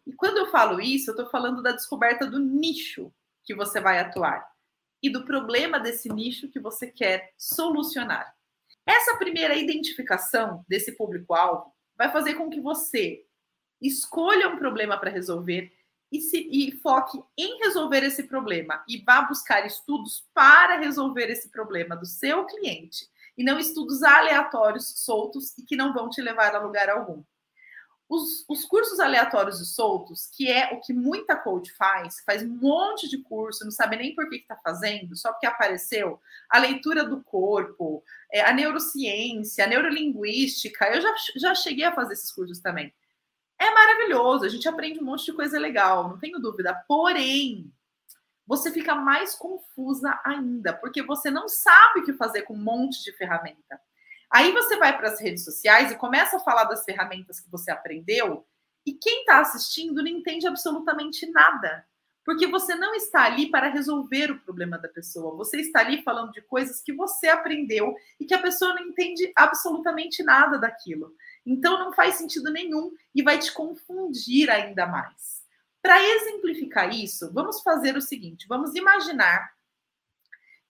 E 0.07 0.13
quando 0.13 0.39
eu 0.39 0.51
falo 0.51 0.81
isso, 0.81 1.11
eu 1.11 1.15
estou 1.15 1.31
falando 1.31 1.63
da 1.63 1.73
descoberta 1.73 2.27
do 2.27 2.39
nicho 2.39 3.13
que 3.45 3.55
você 3.55 3.81
vai 3.81 3.99
atuar 3.99 4.51
e 5.03 5.11
do 5.11 5.25
problema 5.25 5.81
desse 5.81 6.09
nicho 6.09 6.49
que 6.49 6.61
você 6.61 6.87
quer 6.87 7.33
solucionar. 7.37 8.35
Essa 8.87 9.17
primeira 9.17 9.55
identificação 9.55 10.65
desse 10.69 10.93
público-alvo 10.93 11.73
vai 11.97 12.11
fazer 12.11 12.35
com 12.35 12.49
que 12.49 12.61
você 12.61 13.25
escolha 13.81 14.49
um 14.49 14.57
problema 14.57 14.99
para 14.99 15.11
resolver 15.11 15.73
e, 16.13 16.21
se, 16.21 16.49
e 16.53 16.71
foque 16.73 17.19
em 17.37 17.59
resolver 17.65 18.05
esse 18.05 18.25
problema 18.25 18.85
e 18.87 18.99
vá 18.99 19.23
buscar 19.23 19.67
estudos 19.67 20.29
para 20.35 20.79
resolver 20.79 21.31
esse 21.31 21.49
problema 21.51 21.97
do 21.97 22.05
seu 22.05 22.45
cliente 22.45 23.11
e 23.37 23.43
não 23.43 23.59
estudos 23.59 24.03
aleatórios 24.03 24.93
soltos 25.01 25.57
e 25.57 25.63
que 25.63 25.75
não 25.75 25.95
vão 25.95 26.11
te 26.11 26.21
levar 26.21 26.55
a 26.55 26.61
lugar 26.61 26.91
algum. 26.91 27.25
Os, 28.07 28.45
os, 28.47 28.67
cursos 28.67 29.01
aleatórios 29.01 29.59
e 29.59 29.65
soltos, 29.65 30.29
que 30.37 30.47
é 30.47 30.75
o 30.75 30.81
que 30.81 30.93
muita 30.93 31.35
coach 31.35 31.73
faz, 31.73 32.21
faz 32.27 32.43
um 32.43 32.49
monte 32.49 33.09
de 33.09 33.23
curso, 33.23 33.65
não 33.65 33.71
sabe 33.71 33.97
nem 33.97 34.15
por 34.15 34.29
que 34.29 34.37
está 34.37 34.55
fazendo, 34.57 35.17
só 35.17 35.33
porque 35.33 35.47
apareceu 35.47 36.21
a 36.51 36.59
leitura 36.59 37.05
do 37.05 37.23
corpo, 37.23 38.05
é, 38.31 38.43
a 38.43 38.53
neurociência, 38.53 39.65
a 39.65 39.67
neurolinguística. 39.67 40.85
Eu 40.95 41.01
já, 41.01 41.15
já 41.37 41.55
cheguei 41.55 41.87
a 41.87 41.95
fazer 41.95 42.13
esses 42.13 42.31
cursos 42.31 42.61
também. 42.61 42.93
É 43.63 43.71
maravilhoso, 43.73 44.45
a 44.45 44.49
gente 44.49 44.69
aprende 44.69 44.99
um 44.99 45.05
monte 45.05 45.27
de 45.27 45.33
coisa 45.35 45.57
legal, 45.57 46.09
não 46.09 46.19
tenho 46.19 46.41
dúvida. 46.41 46.75
Porém, 46.89 47.73
você 48.45 48.73
fica 48.73 48.93
mais 48.93 49.37
confusa 49.37 50.21
ainda, 50.25 50.73
porque 50.73 51.01
você 51.01 51.31
não 51.31 51.49
sabe 51.49 52.01
o 52.01 52.05
que 52.05 52.13
fazer 52.13 52.43
com 52.43 52.55
um 52.55 52.61
monte 52.61 53.05
de 53.05 53.13
ferramenta. 53.13 53.81
Aí 54.29 54.51
você 54.51 54.77
vai 54.79 54.99
para 54.99 55.11
as 55.11 55.21
redes 55.21 55.45
sociais 55.45 55.93
e 55.93 55.97
começa 55.97 56.39
a 56.39 56.41
falar 56.41 56.65
das 56.65 56.85
ferramentas 56.85 57.39
que 57.39 57.49
você 57.49 57.71
aprendeu, 57.71 58.45
e 58.85 58.95
quem 58.95 59.21
está 59.21 59.39
assistindo 59.39 60.03
não 60.03 60.09
entende 60.09 60.45
absolutamente 60.45 61.31
nada. 61.31 61.87
Porque 62.25 62.47
você 62.47 62.75
não 62.75 62.95
está 62.95 63.25
ali 63.25 63.51
para 63.51 63.69
resolver 63.69 64.31
o 64.31 64.39
problema 64.41 64.79
da 64.79 64.89
pessoa. 64.89 65.37
Você 65.37 65.61
está 65.61 65.81
ali 65.81 66.03
falando 66.03 66.31
de 66.31 66.41
coisas 66.43 66.81
que 66.81 66.93
você 66.93 67.29
aprendeu 67.29 67.95
e 68.21 68.25
que 68.25 68.35
a 68.35 68.41
pessoa 68.41 68.75
não 68.75 68.83
entende 68.83 69.33
absolutamente 69.37 70.23
nada 70.23 70.59
daquilo. 70.59 71.15
Então 71.45 71.79
não 71.79 71.93
faz 71.93 72.15
sentido 72.15 72.51
nenhum 72.53 72.93
e 73.15 73.23
vai 73.23 73.39
te 73.39 73.53
confundir 73.53 74.51
ainda 74.51 74.87
mais. 74.87 75.43
Para 75.83 76.01
exemplificar 76.01 76.95
isso, 76.95 77.33
vamos 77.33 77.61
fazer 77.61 77.97
o 77.97 78.01
seguinte: 78.01 78.47
vamos 78.49 78.75
imaginar 78.77 79.53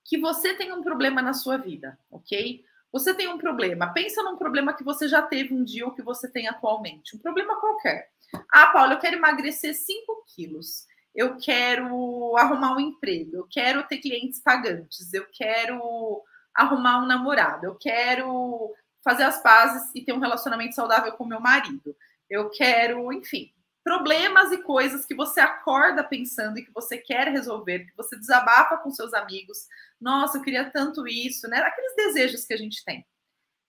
que 0.04 0.18
você 0.18 0.54
tem 0.54 0.73
um 0.73 0.82
problema 0.82 1.21
na 1.21 1.35
sua 1.35 1.59
vida, 1.59 1.99
ok? 2.11 2.64
Você 2.90 3.14
tem 3.14 3.28
um 3.28 3.38
problema. 3.38 3.92
Pensa 3.92 4.23
num 4.23 4.37
problema 4.37 4.75
que 4.75 4.85
você 4.85 5.06
já 5.06 5.23
teve 5.23 5.54
um 5.54 5.64
dia 5.64 5.85
ou 5.87 5.92
que 5.92 6.02
você 6.02 6.30
tem 6.30 6.49
atualmente. 6.49 7.16
Um 7.16 7.18
problema 7.18 7.59
qualquer. 7.61 8.11
Ah, 8.50 8.68
Paulo, 8.68 8.94
eu 8.94 8.99
quero 8.99 9.16
emagrecer 9.16 9.75
5 9.75 10.25
quilos 10.35 10.87
eu 11.14 11.37
quero 11.37 12.37
arrumar 12.37 12.75
um 12.75 12.81
emprego, 12.81 13.37
eu 13.37 13.47
quero 13.50 13.87
ter 13.87 13.99
clientes 13.99 14.40
pagantes, 14.40 15.12
eu 15.12 15.26
quero 15.33 16.23
arrumar 16.54 17.02
um 17.02 17.07
namorado, 17.07 17.66
eu 17.66 17.75
quero 17.75 18.73
fazer 19.04 19.25
as 19.25 19.42
pazes 19.42 19.90
e 19.95 20.04
ter 20.04 20.12
um 20.12 20.21
relacionamento 20.21 20.75
saudável 20.75 21.12
com 21.12 21.25
meu 21.25 21.40
marido, 21.40 21.95
eu 22.31 22.49
quero, 22.50 23.12
enfim, 23.12 23.52
problemas 23.85 24.52
e 24.52 24.62
coisas 24.62 25.04
que 25.04 25.14
você 25.14 25.40
acorda 25.40 26.04
pensando 26.04 26.59
e 26.59 26.64
que 26.64 26.73
você 26.73 26.97
quer 26.97 27.28
resolver, 27.28 27.81
que 27.81 27.97
você 27.97 28.16
desabafa 28.16 28.76
com 28.78 28.90
seus 28.90 29.12
amigos. 29.12 29.66
Nossa, 30.00 30.38
eu 30.38 30.42
queria 30.42 30.71
tanto 30.71 31.07
isso, 31.07 31.49
né? 31.49 31.59
Aqueles 31.59 31.95
desejos 31.97 32.45
que 32.45 32.54
a 32.54 32.57
gente 32.57 32.85
tem. 32.85 33.04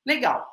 Legal. 0.06 0.48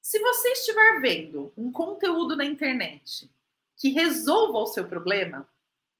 Se 0.00 0.18
você 0.18 0.52
estiver 0.52 1.00
vendo 1.00 1.52
um 1.56 1.70
conteúdo 1.70 2.36
na 2.36 2.44
internet 2.44 3.30
que 3.76 3.90
resolva 3.90 4.58
o 4.58 4.66
seu 4.66 4.86
problema, 4.86 5.46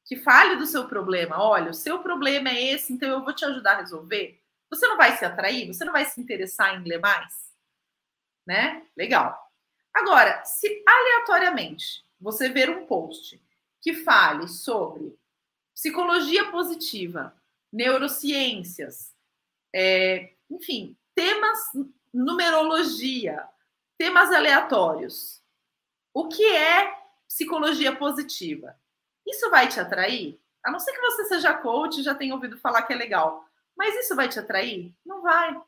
que 0.06 0.16
fale 0.16 0.56
do 0.56 0.66
seu 0.66 0.86
problema. 0.86 1.42
Olha, 1.42 1.70
o 1.70 1.74
seu 1.74 1.98
problema 1.98 2.48
é 2.48 2.72
esse, 2.72 2.92
então 2.92 3.08
eu 3.08 3.24
vou 3.24 3.34
te 3.34 3.44
ajudar 3.44 3.72
a 3.72 3.80
resolver. 3.80 4.40
Você 4.70 4.86
não 4.86 4.96
vai 4.96 5.16
se 5.16 5.24
atrair? 5.24 5.66
Você 5.66 5.84
não 5.84 5.92
vai 5.92 6.04
se 6.04 6.20
interessar 6.20 6.74
em 6.74 6.88
ler 6.88 7.00
mais? 7.00 7.52
Né? 8.46 8.86
Legal. 8.96 9.36
Agora, 9.92 10.44
se 10.44 10.82
aleatoriamente 10.86 12.04
você 12.20 12.48
ver 12.48 12.70
um 12.70 12.86
post 12.86 13.42
que 13.80 13.94
fale 13.94 14.48
sobre 14.48 15.18
psicologia 15.74 16.50
positiva, 16.50 17.34
neurociências, 17.72 19.12
é, 19.74 20.32
enfim, 20.48 20.96
temas, 21.14 21.58
numerologia, 22.12 23.46
temas 23.98 24.32
aleatórios. 24.32 25.42
O 26.14 26.28
que 26.28 26.44
é 26.44 26.94
psicologia 27.26 27.94
positiva? 27.94 28.78
Isso 29.26 29.50
vai 29.50 29.68
te 29.68 29.80
atrair? 29.80 30.40
A 30.64 30.70
não 30.70 30.78
ser 30.78 30.92
que 30.92 31.00
você 31.00 31.24
seja 31.26 31.54
coach 31.54 31.98
e 32.00 32.02
já 32.02 32.14
tenha 32.14 32.34
ouvido 32.34 32.58
falar 32.58 32.82
que 32.82 32.92
é 32.92 32.96
legal. 32.96 33.44
Mas 33.76 33.94
isso 33.96 34.16
vai 34.16 34.28
te 34.28 34.38
atrair? 34.38 34.94
Não 35.04 35.22
vai. 35.22 35.60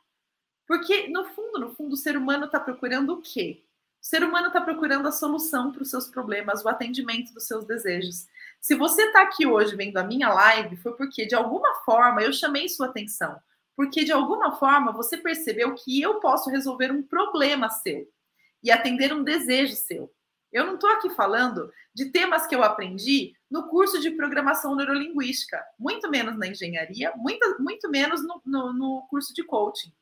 Porque, 0.66 1.08
no 1.08 1.24
fundo, 1.24 1.58
no 1.58 1.74
fundo, 1.74 1.94
o 1.94 1.96
ser 1.96 2.16
humano 2.16 2.46
está 2.46 2.60
procurando 2.60 3.14
o 3.14 3.22
quê? 3.22 3.64
O 4.00 4.06
ser 4.06 4.22
humano 4.22 4.48
está 4.48 4.60
procurando 4.60 5.08
a 5.08 5.12
solução 5.12 5.72
para 5.72 5.82
os 5.82 5.90
seus 5.90 6.08
problemas, 6.08 6.64
o 6.64 6.68
atendimento 6.68 7.32
dos 7.32 7.46
seus 7.46 7.64
desejos. 7.64 8.26
Se 8.60 8.74
você 8.74 9.02
está 9.04 9.22
aqui 9.22 9.46
hoje 9.46 9.74
vendo 9.76 9.96
a 9.96 10.04
minha 10.04 10.28
live, 10.32 10.76
foi 10.76 10.96
porque, 10.96 11.26
de 11.26 11.34
alguma 11.34 11.74
forma, 11.84 12.22
eu 12.22 12.32
chamei 12.32 12.68
sua 12.68 12.86
atenção. 12.86 13.38
Porque, 13.76 14.04
de 14.04 14.12
alguma 14.12 14.56
forma, 14.56 14.92
você 14.92 15.16
percebeu 15.16 15.74
que 15.74 16.00
eu 16.00 16.20
posso 16.20 16.50
resolver 16.50 16.90
um 16.90 17.02
problema 17.02 17.68
seu 17.70 18.08
e 18.62 18.70
atender 18.70 19.12
um 19.12 19.22
desejo 19.22 19.74
seu. 19.74 20.12
Eu 20.52 20.66
não 20.66 20.74
estou 20.74 20.90
aqui 20.90 21.10
falando 21.10 21.72
de 21.94 22.06
temas 22.06 22.46
que 22.46 22.54
eu 22.54 22.62
aprendi 22.62 23.34
no 23.50 23.68
curso 23.68 24.00
de 24.00 24.10
programação 24.10 24.76
neurolinguística, 24.76 25.64
muito 25.78 26.10
menos 26.10 26.36
na 26.36 26.48
engenharia, 26.48 27.12
muito, 27.16 27.62
muito 27.62 27.88
menos 27.90 28.22
no, 28.22 28.42
no, 28.44 28.72
no 28.72 29.06
curso 29.08 29.32
de 29.34 29.42
coaching. 29.42 29.92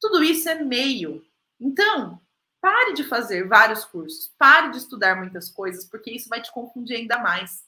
Tudo 0.00 0.22
isso 0.22 0.48
é 0.48 0.56
meio. 0.56 1.24
Então, 1.60 2.20
pare 2.60 2.92
de 2.92 3.04
fazer 3.04 3.46
vários 3.46 3.84
cursos, 3.84 4.32
pare 4.36 4.70
de 4.70 4.78
estudar 4.78 5.16
muitas 5.16 5.48
coisas, 5.48 5.84
porque 5.84 6.10
isso 6.10 6.28
vai 6.28 6.42
te 6.42 6.52
confundir 6.52 6.96
ainda 6.96 7.18
mais. 7.18 7.64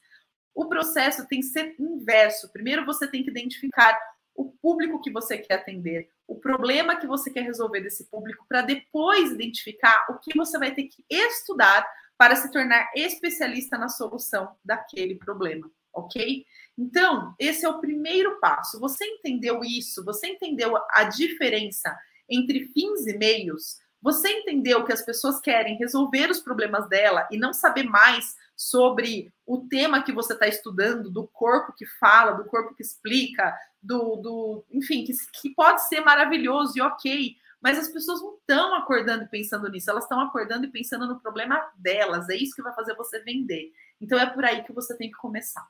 O 0.52 0.66
processo 0.66 1.26
tem 1.28 1.40
que 1.40 1.46
ser 1.46 1.74
inverso. 1.78 2.52
Primeiro 2.52 2.84
você 2.84 3.06
tem 3.06 3.22
que 3.22 3.30
identificar 3.30 3.96
o 4.34 4.50
público 4.50 5.00
que 5.00 5.12
você 5.12 5.38
quer 5.38 5.54
atender, 5.54 6.10
o 6.26 6.34
problema 6.34 6.96
que 6.96 7.06
você 7.06 7.30
quer 7.30 7.42
resolver 7.42 7.80
desse 7.80 8.04
público, 8.06 8.44
para 8.48 8.62
depois 8.62 9.30
identificar 9.30 10.06
o 10.08 10.18
que 10.18 10.36
você 10.36 10.58
vai 10.58 10.74
ter 10.74 10.84
que 10.84 11.04
estudar 11.08 11.86
para 12.16 12.36
se 12.36 12.50
tornar 12.50 12.90
especialista 12.94 13.76
na 13.76 13.88
solução 13.88 14.54
daquele 14.64 15.16
problema, 15.16 15.70
ok? 15.92 16.44
Então, 16.76 17.34
esse 17.38 17.64
é 17.64 17.68
o 17.68 17.80
primeiro 17.80 18.38
passo. 18.40 18.80
Você 18.80 19.04
entendeu 19.04 19.62
isso? 19.62 20.04
Você 20.04 20.28
entendeu 20.28 20.76
a 20.90 21.04
diferença 21.04 21.96
entre 22.28 22.66
fins 22.68 23.06
e 23.06 23.16
meios? 23.16 23.78
Você 24.02 24.28
entendeu 24.28 24.84
que 24.84 24.92
as 24.92 25.02
pessoas 25.02 25.40
querem 25.40 25.78
resolver 25.78 26.30
os 26.30 26.40
problemas 26.40 26.88
dela 26.88 27.26
e 27.30 27.38
não 27.38 27.54
saber 27.54 27.84
mais 27.84 28.34
sobre 28.56 29.32
o 29.46 29.66
tema 29.66 30.02
que 30.02 30.12
você 30.12 30.34
está 30.34 30.46
estudando, 30.46 31.10
do 31.10 31.26
corpo 31.26 31.72
que 31.72 31.86
fala, 31.86 32.32
do 32.32 32.44
corpo 32.44 32.74
que 32.74 32.82
explica, 32.82 33.56
do, 33.82 34.16
do 34.16 34.64
enfim, 34.70 35.04
que, 35.04 35.12
que 35.40 35.50
pode 35.54 35.86
ser 35.88 36.00
maravilhoso 36.00 36.74
e 36.76 36.82
ok, 36.82 37.36
mas 37.64 37.78
as 37.78 37.88
pessoas 37.88 38.20
não 38.20 38.34
estão 38.34 38.74
acordando 38.74 39.24
e 39.24 39.28
pensando 39.28 39.70
nisso, 39.70 39.90
elas 39.90 40.04
estão 40.04 40.20
acordando 40.20 40.66
e 40.66 40.70
pensando 40.70 41.06
no 41.08 41.18
problema 41.18 41.58
delas. 41.78 42.28
É 42.28 42.36
isso 42.36 42.54
que 42.54 42.60
vai 42.60 42.74
fazer 42.74 42.94
você 42.94 43.20
vender. 43.20 43.72
Então 43.98 44.18
é 44.18 44.26
por 44.26 44.44
aí 44.44 44.62
que 44.64 44.72
você 44.72 44.94
tem 44.94 45.10
que 45.10 45.16
começar. 45.16 45.66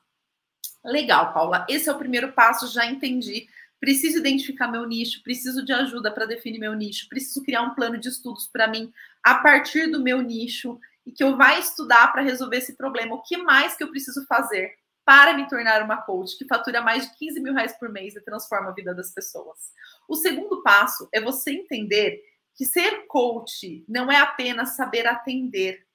Legal, 0.83 1.33
Paula. 1.33 1.65
Esse 1.69 1.87
é 1.87 1.93
o 1.93 1.97
primeiro 1.97 2.33
passo, 2.33 2.67
já 2.67 2.85
entendi. 2.85 3.47
Preciso 3.79 4.17
identificar 4.17 4.67
meu 4.67 4.85
nicho, 4.85 5.23
preciso 5.23 5.63
de 5.63 5.71
ajuda 5.71 6.11
para 6.11 6.25
definir 6.25 6.59
meu 6.59 6.73
nicho, 6.73 7.07
preciso 7.07 7.41
criar 7.41 7.61
um 7.61 7.73
plano 7.73 7.97
de 7.97 8.09
estudos 8.09 8.45
para 8.45 8.67
mim 8.67 8.91
a 9.23 9.35
partir 9.35 9.87
do 9.87 10.03
meu 10.03 10.21
nicho 10.21 10.77
e 11.05 11.13
que 11.13 11.23
eu 11.23 11.37
vá 11.37 11.57
estudar 11.57 12.11
para 12.11 12.21
resolver 12.21 12.57
esse 12.57 12.75
problema. 12.75 13.15
O 13.15 13.21
que 13.21 13.37
mais 13.37 13.73
que 13.73 13.85
eu 13.85 13.89
preciso 13.89 14.25
fazer 14.25 14.75
para 15.05 15.35
me 15.35 15.47
tornar 15.47 15.83
uma 15.83 15.97
coach 15.97 16.35
que 16.35 16.47
fatura 16.47 16.81
mais 16.81 17.07
de 17.07 17.15
15 17.15 17.39
mil 17.39 17.53
reais 17.53 17.77
por 17.77 17.89
mês 17.89 18.15
e 18.15 18.21
transforma 18.21 18.69
a 18.69 18.73
vida 18.73 18.93
das 18.93 19.13
pessoas? 19.13 19.71
O 20.09 20.15
segundo 20.15 20.63
passo 20.63 21.07
é 21.13 21.21
você 21.21 21.51
entender 21.51 22.23
que 22.55 22.65
ser 22.65 23.05
coach 23.05 23.85
não 23.87 24.11
é 24.11 24.17
apenas 24.17 24.75
saber 24.75 25.05
atender. 25.05 25.85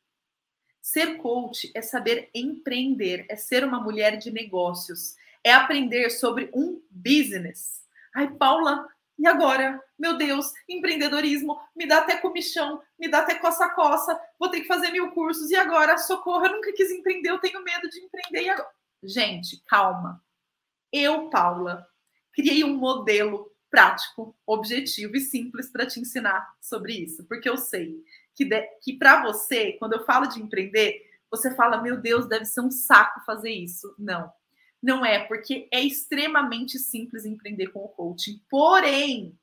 Ser 0.81 1.17
coach 1.17 1.71
é 1.75 1.83
saber 1.83 2.31
empreender, 2.35 3.27
é 3.29 3.35
ser 3.35 3.65
uma 3.65 3.81
mulher 3.81 4.17
de 4.17 4.31
negócios, 4.31 5.17
é 5.43 5.53
aprender 5.53 6.11
sobre 6.11 6.49
um 6.55 6.81
business. 6.91 7.85
Ai, 8.15 8.31
Paula, 8.35 8.87
e 9.19 9.27
agora? 9.27 9.83
Meu 9.99 10.17
Deus, 10.17 10.53
empreendedorismo, 10.69 11.61
me 11.77 11.87
dá 11.87 11.99
até 11.99 12.17
comichão, 12.17 12.81
me 12.99 13.09
dá 13.09 13.19
até 13.19 13.35
coça-coça, 13.35 14.19
vou 14.39 14.49
ter 14.49 14.61
que 14.61 14.67
fazer 14.67 14.91
mil 14.91 15.11
cursos, 15.11 15.51
e 15.51 15.57
agora? 15.57 15.99
Socorro, 15.99 16.47
eu 16.47 16.53
nunca 16.53 16.73
quis 16.73 16.91
empreender, 16.91 17.31
eu 17.31 17.39
tenho 17.39 17.63
medo 17.63 17.89
de 17.89 18.01
empreender. 18.01 18.43
E 18.47 18.49
agora? 18.49 18.80
Gente, 19.03 19.63
calma. 19.67 20.23
Eu, 20.93 21.31
Paula, 21.31 21.87
criei 22.33 22.65
um 22.65 22.77
modelo 22.77 23.51
prático, 23.71 24.37
objetivo 24.47 25.17
e 25.17 25.21
simples 25.21 25.71
para 25.71 25.87
te 25.87 26.01
ensinar 26.01 26.55
sobre 26.61 26.93
isso, 26.95 27.25
porque 27.25 27.49
eu 27.49 27.57
sei 27.57 28.03
que, 28.35 28.47
que 28.83 28.93
para 28.95 29.23
você, 29.23 29.73
quando 29.75 29.93
eu 29.93 30.05
falo 30.05 30.27
de 30.27 30.41
empreender, 30.41 31.03
você 31.31 31.55
fala, 31.55 31.81
meu 31.81 32.01
Deus, 32.01 32.27
deve 32.27 32.45
ser 32.45 32.61
um 32.61 32.71
saco 32.71 33.21
fazer 33.25 33.51
isso. 33.51 33.95
Não, 33.99 34.31
não 34.83 35.05
é, 35.05 35.21
porque 35.27 35.69
é 35.73 35.81
extremamente 35.81 36.79
simples 36.79 37.25
empreender 37.25 37.69
com 37.69 37.81
o 37.81 37.89
coaching. 37.89 38.43
Porém, 38.51 39.39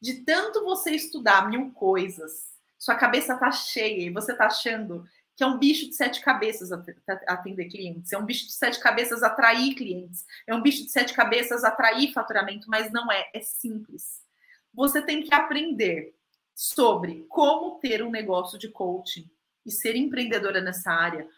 de 0.00 0.24
tanto 0.24 0.62
você 0.62 0.92
estudar 0.92 1.48
mil 1.48 1.72
coisas, 1.72 2.54
sua 2.78 2.94
cabeça 2.94 3.36
tá 3.36 3.50
cheia 3.50 4.06
e 4.06 4.12
você 4.12 4.36
tá 4.36 4.46
achando 4.46 5.04
que 5.36 5.44
é 5.44 5.46
um 5.46 5.58
bicho 5.58 5.86
de 5.86 5.94
sete 5.94 6.22
cabeças 6.22 6.72
atender 6.72 7.66
clientes, 7.66 8.10
é 8.10 8.18
um 8.18 8.24
bicho 8.24 8.46
de 8.46 8.52
sete 8.52 8.80
cabeças 8.80 9.22
atrair 9.22 9.74
clientes, 9.74 10.24
é 10.46 10.54
um 10.54 10.62
bicho 10.62 10.82
de 10.82 10.90
sete 10.90 11.12
cabeças 11.12 11.62
atrair 11.62 12.12
faturamento, 12.12 12.70
mas 12.70 12.90
não 12.90 13.12
é, 13.12 13.28
é 13.34 13.40
simples. 13.40 14.24
Você 14.72 15.02
tem 15.02 15.22
que 15.22 15.34
aprender 15.34 16.14
sobre 16.54 17.26
como 17.28 17.78
ter 17.78 18.02
um 18.02 18.10
negócio 18.10 18.58
de 18.58 18.70
coaching 18.70 19.30
e 19.64 19.70
ser 19.70 19.94
empreendedora 19.94 20.62
nessa 20.62 20.90
área 20.90 21.28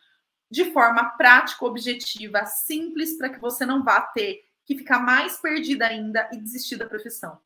de 0.50 0.72
forma 0.72 1.10
prática, 1.10 1.64
objetiva, 1.64 2.46
simples, 2.46 3.18
para 3.18 3.28
que 3.28 3.40
você 3.40 3.66
não 3.66 3.82
vá 3.82 4.00
ter 4.00 4.44
que 4.64 4.78
ficar 4.78 5.00
mais 5.00 5.38
perdida 5.38 5.86
ainda 5.86 6.28
e 6.32 6.38
desistir 6.38 6.76
da 6.76 6.86
profissão. 6.86 7.38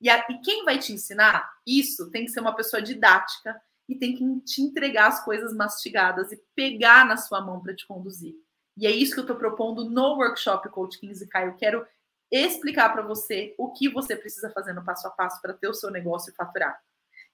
E, 0.00 0.10
a, 0.10 0.24
e 0.28 0.38
quem 0.40 0.64
vai 0.64 0.78
te 0.78 0.92
ensinar 0.92 1.50
isso 1.66 2.10
tem 2.10 2.26
que 2.26 2.30
ser 2.30 2.40
uma 2.40 2.54
pessoa 2.54 2.82
didática 2.82 3.60
e 3.88 3.96
tem 3.96 4.14
que 4.14 4.40
te 4.40 4.62
entregar 4.62 5.08
as 5.08 5.24
coisas 5.24 5.54
mastigadas 5.54 6.32
e 6.32 6.42
pegar 6.54 7.06
na 7.06 7.16
sua 7.16 7.40
mão 7.40 7.60
para 7.60 7.74
te 7.74 7.86
conduzir. 7.86 8.34
E 8.76 8.86
é 8.86 8.90
isso 8.90 9.12
que 9.12 9.20
eu 9.20 9.24
estou 9.24 9.36
propondo 9.36 9.88
no 9.88 10.16
workshop 10.16 10.68
Coach 10.70 10.98
15K. 11.00 11.46
Eu 11.46 11.54
quero 11.54 11.86
explicar 12.30 12.92
para 12.92 13.02
você 13.02 13.54
o 13.58 13.70
que 13.70 13.88
você 13.88 14.16
precisa 14.16 14.50
fazer 14.50 14.72
no 14.72 14.84
passo 14.84 15.06
a 15.06 15.10
passo 15.10 15.40
para 15.40 15.54
ter 15.54 15.68
o 15.68 15.74
seu 15.74 15.90
negócio 15.90 16.30
e 16.32 16.34
faturar. 16.34 16.80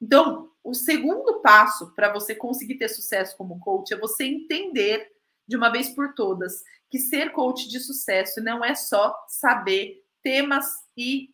Então, 0.00 0.50
o 0.64 0.74
segundo 0.74 1.40
passo 1.40 1.94
para 1.94 2.12
você 2.12 2.34
conseguir 2.34 2.76
ter 2.76 2.88
sucesso 2.88 3.36
como 3.36 3.60
coach 3.60 3.92
é 3.92 3.98
você 3.98 4.24
entender 4.24 5.10
de 5.46 5.56
uma 5.56 5.70
vez 5.70 5.90
por 5.90 6.14
todas 6.14 6.62
que 6.90 6.98
ser 6.98 7.32
coach 7.32 7.68
de 7.68 7.78
sucesso 7.78 8.42
não 8.42 8.64
é 8.64 8.74
só 8.74 9.14
saber 9.28 10.02
temas 10.22 10.66
e 10.96 11.30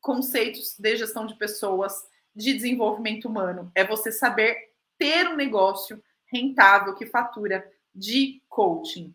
conceitos 0.00 0.76
de 0.78 0.96
gestão 0.96 1.24
de 1.24 1.36
pessoas, 1.36 1.94
de 2.34 2.52
desenvolvimento 2.54 3.26
humano. 3.28 3.70
É 3.74 3.84
você 3.84 4.12
saber 4.12 4.56
ter 4.98 5.28
um 5.28 5.36
negócio 5.36 6.02
rentável 6.30 6.94
que 6.94 7.06
fatura 7.06 7.66
de 7.94 8.42
coaching. 8.48 9.14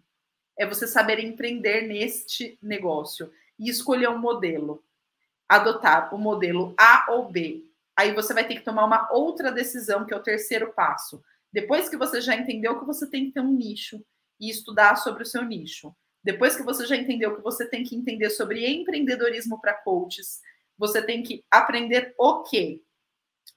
É 0.57 0.65
você 0.65 0.87
saber 0.87 1.19
empreender 1.19 1.87
neste 1.87 2.57
negócio 2.61 3.31
e 3.57 3.69
escolher 3.69 4.09
um 4.09 4.17
modelo. 4.17 4.83
Adotar 5.47 6.13
o 6.13 6.17
modelo 6.17 6.73
A 6.77 7.07
ou 7.11 7.31
B. 7.31 7.63
Aí 7.95 8.13
você 8.13 8.33
vai 8.33 8.47
ter 8.47 8.55
que 8.55 8.63
tomar 8.63 8.85
uma 8.85 9.11
outra 9.11 9.51
decisão, 9.51 10.05
que 10.05 10.13
é 10.13 10.17
o 10.17 10.23
terceiro 10.23 10.73
passo. 10.73 11.23
Depois 11.51 11.87
que 11.87 11.97
você 11.97 12.19
já 12.19 12.35
entendeu 12.35 12.79
que 12.79 12.85
você 12.85 13.07
tem 13.09 13.25
que 13.25 13.31
ter 13.31 13.41
um 13.41 13.53
nicho 13.53 14.03
e 14.39 14.49
estudar 14.49 14.95
sobre 14.95 15.23
o 15.23 15.25
seu 15.25 15.43
nicho. 15.43 15.95
Depois 16.23 16.55
que 16.55 16.63
você 16.63 16.87
já 16.87 16.95
entendeu 16.95 17.35
que 17.35 17.41
você 17.41 17.67
tem 17.67 17.83
que 17.83 17.95
entender 17.95 18.29
sobre 18.29 18.65
empreendedorismo 18.65 19.59
para 19.59 19.73
coaches, 19.73 20.41
você 20.77 21.01
tem 21.01 21.21
que 21.21 21.43
aprender 21.51 22.15
o 22.17 22.41
quê? 22.43 22.81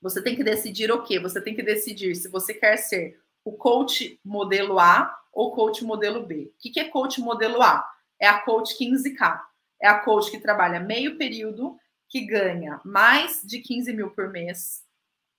Você 0.00 0.22
tem 0.22 0.36
que 0.36 0.44
decidir 0.44 0.90
o 0.90 1.02
quê? 1.02 1.18
Você 1.18 1.40
tem 1.40 1.54
que 1.54 1.62
decidir 1.62 2.14
se 2.14 2.28
você 2.28 2.54
quer 2.54 2.76
ser 2.76 3.20
o 3.44 3.52
coach 3.52 4.20
modelo 4.24 4.78
A 4.78 5.16
ou 5.32 5.54
coach 5.54 5.84
modelo 5.84 6.26
B. 6.26 6.52
O 6.54 6.72
que 6.72 6.80
é 6.80 6.84
coach 6.88 7.20
modelo 7.20 7.62
A? 7.62 7.86
É 8.20 8.26
a 8.26 8.40
coach 8.40 8.76
15K. 8.78 9.40
É 9.80 9.88
a 9.88 10.00
coach 10.00 10.30
que 10.30 10.40
trabalha 10.40 10.80
meio 10.80 11.18
período, 11.18 11.76
que 12.08 12.22
ganha 12.22 12.80
mais 12.84 13.42
de 13.44 13.58
15 13.58 13.92
mil 13.92 14.10
por 14.10 14.30
mês 14.30 14.82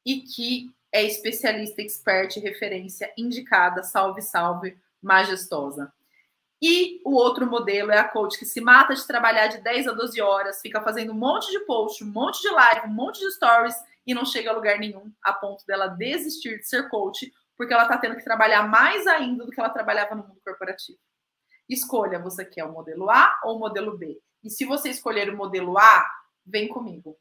e 0.06 0.22
que 0.22 0.72
é 0.92 1.04
especialista, 1.04 1.82
expert, 1.82 2.40
referência, 2.40 3.12
indicada, 3.18 3.84
salve, 3.84 4.22
salve, 4.22 4.78
majestosa. 5.02 5.92
E 6.62 7.02
o 7.06 7.14
outro 7.14 7.46
modelo 7.46 7.92
é 7.92 8.00
a 8.00 8.08
coach 8.08 8.38
que 8.38 8.46
se 8.46 8.60
mata 8.62 8.96
de 8.96 9.06
trabalhar 9.06 9.48
de 9.48 9.60
10 9.60 9.90
a 9.90 9.92
12 9.92 10.20
horas, 10.22 10.62
fica 10.62 10.82
fazendo 10.82 11.12
um 11.12 11.16
monte 11.16 11.52
de 11.52 11.60
post, 11.62 12.04
um 12.04 12.12
monte 12.12 12.42
de 12.42 12.50
live, 12.50 12.88
um 12.88 12.94
monte 12.94 13.20
de 13.20 13.32
stories 13.32 13.76
e 14.08 14.14
não 14.14 14.26
chega 14.26 14.50
a 14.50 14.54
lugar 14.54 14.80
nenhum, 14.80 15.12
a 15.22 15.34
ponto 15.34 15.66
dela 15.66 15.88
desistir 15.88 16.60
de 16.60 16.68
ser 16.68 16.90
coach, 16.90 17.30
porque 17.58 17.74
ela 17.74 17.84
está 17.84 17.98
tendo 17.98 18.16
que 18.16 18.24
trabalhar 18.24 18.66
mais 18.66 19.06
ainda 19.06 19.46
do 19.46 19.52
que 19.52 19.60
ela 19.60 19.70
trabalhava 19.70 20.16
no 20.16 20.26
mundo 20.26 20.40
corporativo. 20.46 20.98
Escolha, 21.68 22.18
você 22.18 22.46
quer 22.46 22.64
o 22.64 22.72
modelo 22.72 23.10
A 23.10 23.38
ou 23.44 23.58
o 23.58 23.60
modelo 23.60 23.98
B? 23.98 24.18
E 24.42 24.50
se 24.50 24.64
você 24.64 24.90
escolher 24.90 25.30
o 25.30 25.36
modelo 25.36 25.78
A, 25.78 26.10
vem 26.46 26.70
comigo. 26.70 27.18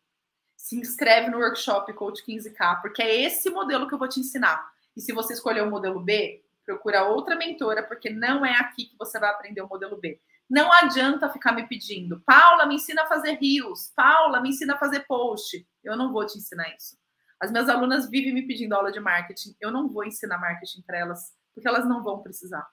Se 0.56 0.78
inscreve 0.78 1.28
no 1.28 1.38
workshop 1.38 1.92
Coach 1.94 2.24
15K, 2.24 2.80
porque 2.80 3.02
é 3.02 3.22
esse 3.22 3.50
modelo 3.50 3.88
que 3.88 3.94
eu 3.94 3.98
vou 3.98 4.08
te 4.08 4.20
ensinar. 4.20 4.70
E 4.96 5.00
se 5.00 5.12
você 5.12 5.32
escolher 5.32 5.62
o 5.62 5.70
modelo 5.70 6.00
B, 6.00 6.44
procura 6.64 7.04
outra 7.04 7.34
mentora, 7.34 7.82
porque 7.82 8.08
não 8.10 8.46
é 8.46 8.52
aqui 8.52 8.86
que 8.86 8.96
você 8.96 9.18
vai 9.18 9.30
aprender 9.30 9.60
o 9.60 9.68
modelo 9.68 9.96
B. 9.96 10.20
Não 10.48 10.72
adianta 10.72 11.28
ficar 11.28 11.50
me 11.52 11.66
pedindo, 11.66 12.22
Paula, 12.24 12.66
me 12.66 12.76
ensina 12.76 13.02
a 13.02 13.06
fazer 13.06 13.32
rios, 13.32 13.92
Paula, 13.96 14.40
me 14.40 14.50
ensina 14.50 14.74
a 14.74 14.78
fazer 14.78 15.00
post. 15.00 15.66
Eu 15.86 15.96
não 15.96 16.12
vou 16.12 16.26
te 16.26 16.38
ensinar 16.38 16.74
isso. 16.74 16.98
As 17.40 17.50
minhas 17.50 17.68
alunas 17.68 18.08
vivem 18.08 18.32
me 18.32 18.46
pedindo 18.46 18.74
aula 18.74 18.90
de 18.90 19.00
marketing. 19.00 19.54
Eu 19.60 19.70
não 19.70 19.88
vou 19.88 20.04
ensinar 20.04 20.38
marketing 20.38 20.82
para 20.82 20.98
elas, 20.98 21.34
porque 21.54 21.68
elas 21.68 21.86
não 21.86 22.02
vão 22.02 22.22
precisar. 22.22 22.66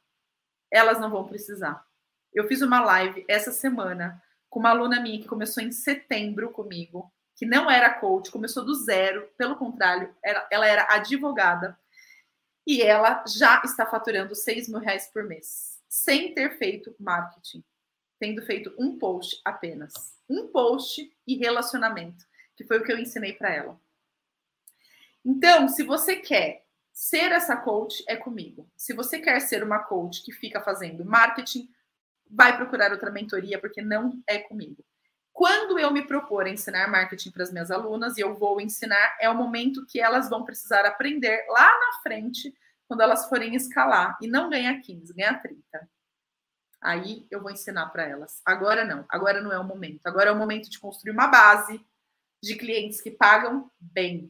Elas 0.72 1.00
não 1.00 1.10
vão 1.10 1.26
precisar. 1.26 1.86
Eu 2.34 2.48
fiz 2.48 2.62
uma 2.62 2.82
live 2.82 3.26
essa 3.28 3.52
semana 3.52 4.22
com 4.50 4.60
uma 4.60 4.70
aluna 4.70 5.00
minha 5.00 5.20
que 5.20 5.28
começou 5.28 5.64
em 5.64 5.72
setembro 5.72 6.52
comigo, 6.52 7.12
que 7.36 7.46
não 7.46 7.70
era 7.70 7.94
coach, 7.94 8.32
começou 8.32 8.64
do 8.64 8.74
zero, 8.74 9.30
pelo 9.38 9.56
contrário, 9.56 10.16
era, 10.24 10.48
ela 10.52 10.68
era 10.68 10.88
advogada 10.90 11.78
e 12.66 12.82
ela 12.82 13.24
já 13.28 13.62
está 13.64 13.86
faturando 13.86 14.36
6 14.36 14.70
mil 14.70 14.80
reais 14.80 15.08
por 15.12 15.24
mês 15.24 15.74
sem 15.94 16.34
ter 16.34 16.58
feito 16.58 16.96
marketing, 17.00 17.64
tendo 18.20 18.42
feito 18.42 18.74
um 18.80 18.98
post 18.98 19.40
apenas. 19.46 19.94
Um 20.28 20.48
post 20.48 21.08
e 21.28 21.36
relacionamento, 21.38 22.26
que 22.64 22.68
foi 22.68 22.80
o 22.80 22.84
que 22.84 22.92
eu 22.92 22.98
ensinei 22.98 23.34
para 23.34 23.54
ela. 23.54 23.80
Então, 25.24 25.68
se 25.68 25.84
você 25.84 26.16
quer 26.16 26.66
ser 26.92 27.32
essa 27.32 27.56
coach, 27.56 28.04
é 28.08 28.16
comigo. 28.16 28.70
Se 28.76 28.94
você 28.94 29.20
quer 29.20 29.40
ser 29.42 29.64
uma 29.64 29.80
coach 29.80 30.24
que 30.24 30.32
fica 30.32 30.62
fazendo 30.62 31.06
marketing, 31.06 31.70
vai 32.30 32.56
procurar 32.56 32.92
outra 32.92 33.12
mentoria, 33.12 33.60
porque 33.60 33.82
não 33.82 34.22
é 34.28 34.40
comigo. 34.40 34.84
Quando 35.32 35.80
eu 35.80 35.92
me 35.92 36.06
propor 36.06 36.46
a 36.46 36.50
ensinar 36.50 36.88
marketing 36.88 37.32
para 37.32 37.44
as 37.44 37.52
minhas 37.52 37.72
alunas, 37.72 38.18
e 38.18 38.22
eu 38.22 38.36
vou 38.36 38.62
ensinar, 38.62 39.18
é 39.20 39.30
o 39.30 39.36
momento 39.36 39.86
que 39.86 40.00
elas 40.00 40.30
vão 40.30 40.44
precisar 40.44 40.86
aprender 40.86 41.46
lá 41.50 41.66
na 41.66 42.02
frente 42.02 42.54
quando 42.88 43.02
elas 43.02 43.28
forem 43.28 43.56
escalar 43.56 44.18
e 44.22 44.28
não 44.28 44.50
ganhar 44.50 44.80
15, 44.80 45.14
ganhar 45.14 45.42
30. 45.42 45.90
Aí 46.80 47.26
eu 47.32 47.42
vou 47.42 47.50
ensinar 47.50 47.88
para 47.88 48.04
elas. 48.04 48.42
Agora 48.46 48.86
não, 48.86 49.06
agora 49.10 49.42
não 49.42 49.52
é 49.52 49.58
o 49.58 49.64
momento. 49.64 50.06
Agora 50.06 50.30
é 50.30 50.34
o 50.34 50.38
momento 50.38 50.70
de 50.70 50.80
construir 50.80 51.12
uma 51.12 51.28
base 51.28 51.84
de 52.44 52.56
clientes 52.56 53.00
que 53.00 53.10
pagam 53.10 53.72
bem, 53.80 54.30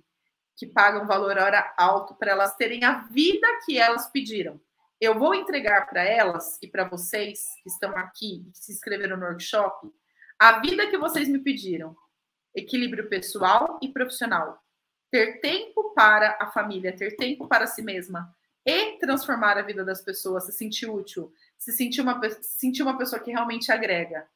que 0.56 0.67
pagam 0.67 1.08
valor 1.08 1.36
hora 1.39 1.73
alto 1.76 2.13
para 2.13 2.32
elas 2.32 2.56
terem 2.56 2.84
a 2.84 2.99
vida 3.08 3.47
que 3.65 3.80
elas 3.80 4.08
pediram. 4.12 4.62
Eu 5.02 5.17
vou 5.17 5.34
entregar 5.34 5.89
para 5.89 6.04
elas 6.04 6.60
e 6.62 6.67
para 6.67 6.88
vocês 6.88 7.43
que 7.63 7.69
estão 7.69 7.89
aqui, 7.97 8.45
que 8.54 8.60
se 8.60 8.71
inscreveram 8.71 9.17
no 9.17 9.26
workshop, 9.26 9.91
a 10.38 10.60
vida 10.60 10.86
que 10.91 10.97
vocês 10.97 11.28
me 11.28 11.39
pediram. 11.39 11.97
Equilíbrio 12.54 13.10
pessoal 13.10 13.80
e 13.82 13.89
profissional. 13.89 14.62
Ter 15.10 15.39
tempo 15.41 15.91
para 15.95 16.38
a 16.39 16.52
família, 16.52 16.95
ter 16.95 17.15
tempo 17.15 17.47
para 17.47 17.65
si 17.65 17.82
mesma, 17.82 18.32
e 18.63 18.99
transformar 18.99 19.58
a 19.58 19.63
vida 19.63 19.84
das 19.84 20.02
pessoas, 20.02 20.45
se 20.45 20.52
sentir 20.54 20.88
útil, 20.88 21.34
se 21.58 21.71
sentir 21.71 22.02
uma, 22.02 22.21
se 22.30 22.60
sentir 22.60 22.84
uma 22.84 22.95
pessoa 22.95 23.19
que 23.19 23.32
realmente 23.32 23.71
agrega 23.71 24.28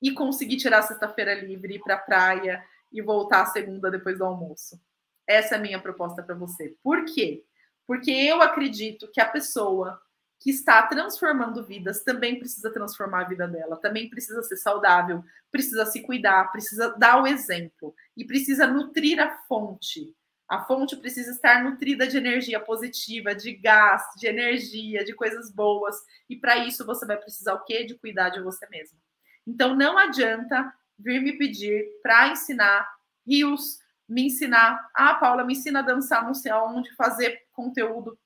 e 0.00 0.12
conseguir 0.12 0.56
tirar 0.56 0.82
sexta-feira 0.82 1.34
livre, 1.34 1.74
ir 1.74 1.80
para 1.80 1.96
a 1.96 1.98
praia 1.98 2.64
e 2.94 3.02
voltar 3.02 3.42
a 3.42 3.46
segunda 3.46 3.90
depois 3.90 4.16
do 4.16 4.24
almoço. 4.24 4.80
Essa 5.26 5.56
é 5.56 5.58
a 5.58 5.60
minha 5.60 5.80
proposta 5.80 6.22
para 6.22 6.36
você. 6.36 6.76
Por 6.82 7.04
quê? 7.04 7.44
Porque 7.86 8.12
eu 8.12 8.40
acredito 8.40 9.10
que 9.12 9.20
a 9.20 9.28
pessoa 9.28 10.00
que 10.38 10.50
está 10.50 10.82
transformando 10.86 11.64
vidas 11.64 12.04
também 12.04 12.38
precisa 12.38 12.70
transformar 12.70 13.22
a 13.22 13.28
vida 13.28 13.48
dela, 13.48 13.76
também 13.76 14.08
precisa 14.08 14.42
ser 14.42 14.56
saudável, 14.56 15.24
precisa 15.50 15.86
se 15.86 16.02
cuidar, 16.02 16.52
precisa 16.52 16.94
dar 16.98 17.22
o 17.22 17.26
exemplo 17.26 17.94
e 18.16 18.24
precisa 18.24 18.66
nutrir 18.66 19.18
a 19.20 19.38
fonte. 19.48 20.14
A 20.46 20.62
fonte 20.64 20.96
precisa 20.96 21.30
estar 21.30 21.64
nutrida 21.64 22.06
de 22.06 22.18
energia 22.18 22.60
positiva, 22.60 23.34
de 23.34 23.54
gás, 23.54 24.02
de 24.18 24.26
energia, 24.26 25.02
de 25.02 25.14
coisas 25.14 25.50
boas. 25.50 25.96
E 26.28 26.36
para 26.36 26.58
isso 26.58 26.84
você 26.84 27.06
vai 27.06 27.16
precisar 27.16 27.54
o 27.54 27.64
quê? 27.64 27.84
De 27.84 27.94
cuidar 27.94 28.28
de 28.28 28.42
você 28.42 28.68
mesmo. 28.68 28.98
Então 29.46 29.74
não 29.74 29.96
adianta 29.96 30.72
vir 30.98 31.20
me 31.20 31.36
pedir 31.36 31.84
para 32.02 32.28
ensinar 32.28 32.88
rios, 33.26 33.78
me 34.08 34.26
ensinar, 34.26 34.90
ah, 34.94 35.14
Paula, 35.14 35.44
me 35.44 35.54
ensina 35.54 35.80
a 35.80 35.82
dançar 35.82 36.24
não 36.24 36.34
sei 36.34 36.52
aonde, 36.52 36.94
fazer 36.94 37.42
conteúdo 37.52 38.18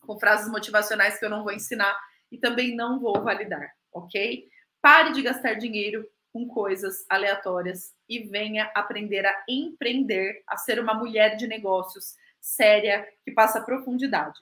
com 0.00 0.18
frases 0.18 0.50
motivacionais 0.50 1.18
que 1.18 1.24
eu 1.24 1.30
não 1.30 1.44
vou 1.44 1.52
ensinar 1.52 1.96
e 2.30 2.38
também 2.38 2.74
não 2.74 2.98
vou 2.98 3.22
validar, 3.22 3.72
ok? 3.92 4.48
Pare 4.80 5.12
de 5.12 5.22
gastar 5.22 5.54
dinheiro 5.54 6.08
com 6.32 6.48
coisas 6.48 7.04
aleatórias 7.08 7.94
e 8.08 8.20
venha 8.20 8.70
aprender 8.74 9.24
a 9.26 9.44
empreender, 9.48 10.42
a 10.46 10.56
ser 10.56 10.80
uma 10.80 10.94
mulher 10.94 11.36
de 11.36 11.46
negócios 11.46 12.16
séria, 12.40 13.06
que 13.24 13.30
passa 13.30 13.60
profundidade. 13.60 14.40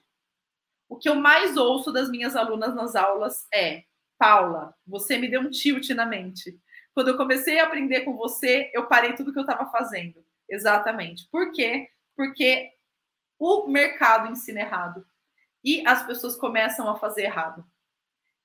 O 0.88 0.96
que 0.96 1.08
eu 1.08 1.14
mais 1.14 1.56
ouço 1.56 1.92
das 1.92 2.10
minhas 2.10 2.34
alunas 2.34 2.74
nas 2.74 2.96
aulas 2.96 3.46
é: 3.52 3.84
Paula, 4.18 4.74
você 4.86 5.18
me 5.18 5.28
deu 5.28 5.42
um 5.42 5.50
tilt 5.50 5.90
na 5.90 6.06
mente. 6.06 6.58
Quando 7.00 7.08
eu 7.08 7.16
comecei 7.16 7.58
a 7.58 7.64
aprender 7.64 8.02
com 8.02 8.14
você, 8.14 8.70
eu 8.74 8.84
parei 8.84 9.14
tudo 9.14 9.32
que 9.32 9.38
eu 9.38 9.44
estava 9.44 9.70
fazendo. 9.70 10.22
Exatamente. 10.46 11.26
Por 11.32 11.50
quê? 11.50 11.88
Porque 12.14 12.74
o 13.38 13.66
mercado 13.68 14.30
ensina 14.30 14.60
errado 14.60 15.06
e 15.64 15.82
as 15.86 16.04
pessoas 16.06 16.36
começam 16.36 16.90
a 16.90 16.98
fazer 16.98 17.22
errado. 17.22 17.64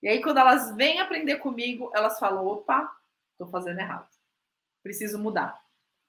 E 0.02 0.08
aí, 0.08 0.22
quando 0.22 0.38
elas 0.38 0.74
vêm 0.74 1.02
aprender 1.02 1.36
comigo, 1.40 1.92
elas 1.94 2.18
falam: 2.18 2.48
opa, 2.48 2.90
Estou 3.34 3.48
fazendo 3.48 3.82
errado. 3.82 4.08
Preciso 4.82 5.20
mudar. 5.20 5.62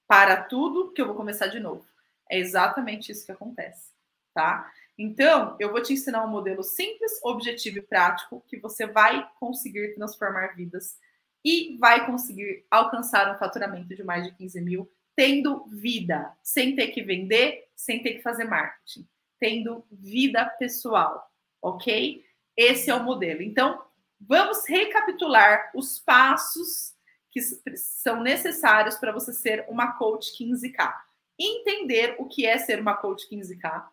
Para 0.07 0.41
tudo 0.43 0.93
que 0.93 1.01
eu 1.01 1.07
vou 1.07 1.15
começar 1.15 1.47
de 1.47 1.59
novo. 1.59 1.85
É 2.31 2.39
exatamente 2.39 3.11
isso 3.11 3.25
que 3.25 3.31
acontece, 3.33 3.91
tá? 4.33 4.71
Então, 4.97 5.57
eu 5.59 5.69
vou 5.69 5.83
te 5.83 5.91
ensinar 5.91 6.23
um 6.23 6.29
modelo 6.29 6.63
simples, 6.63 7.19
objetivo 7.23 7.79
e 7.79 7.81
prático 7.81 8.41
que 8.47 8.57
você 8.57 8.87
vai 8.87 9.29
conseguir 9.37 9.95
transformar 9.95 10.55
vidas 10.55 10.97
e 11.43 11.77
vai 11.79 12.05
conseguir 12.05 12.65
alcançar 12.69 13.33
um 13.33 13.37
faturamento 13.37 13.95
de 13.95 14.03
mais 14.03 14.25
de 14.25 14.33
15 14.35 14.61
mil, 14.61 14.91
tendo 15.15 15.65
vida, 15.65 16.31
sem 16.43 16.75
ter 16.75 16.87
que 16.87 17.01
vender, 17.01 17.67
sem 17.75 18.01
ter 18.01 18.15
que 18.15 18.21
fazer 18.21 18.43
marketing, 18.43 19.07
tendo 19.39 19.85
vida 19.91 20.45
pessoal, 20.59 21.31
ok? 21.61 22.23
Esse 22.55 22.89
é 22.89 22.95
o 22.95 23.03
modelo. 23.03 23.41
Então, 23.41 23.83
vamos 24.19 24.67
recapitular 24.67 25.71
os 25.75 25.99
passos 25.99 26.95
que 27.31 27.41
são 27.41 28.21
necessários 28.21 28.95
para 28.95 29.11
você 29.11 29.31
ser 29.31 29.65
uma 29.69 29.93
coach 29.93 30.31
15K. 30.37 30.93
Entender 31.39 32.15
o 32.17 32.25
que 32.25 32.45
é 32.45 32.57
ser 32.57 32.79
uma 32.79 32.95
coach 32.95 33.27
15K, 33.29 33.87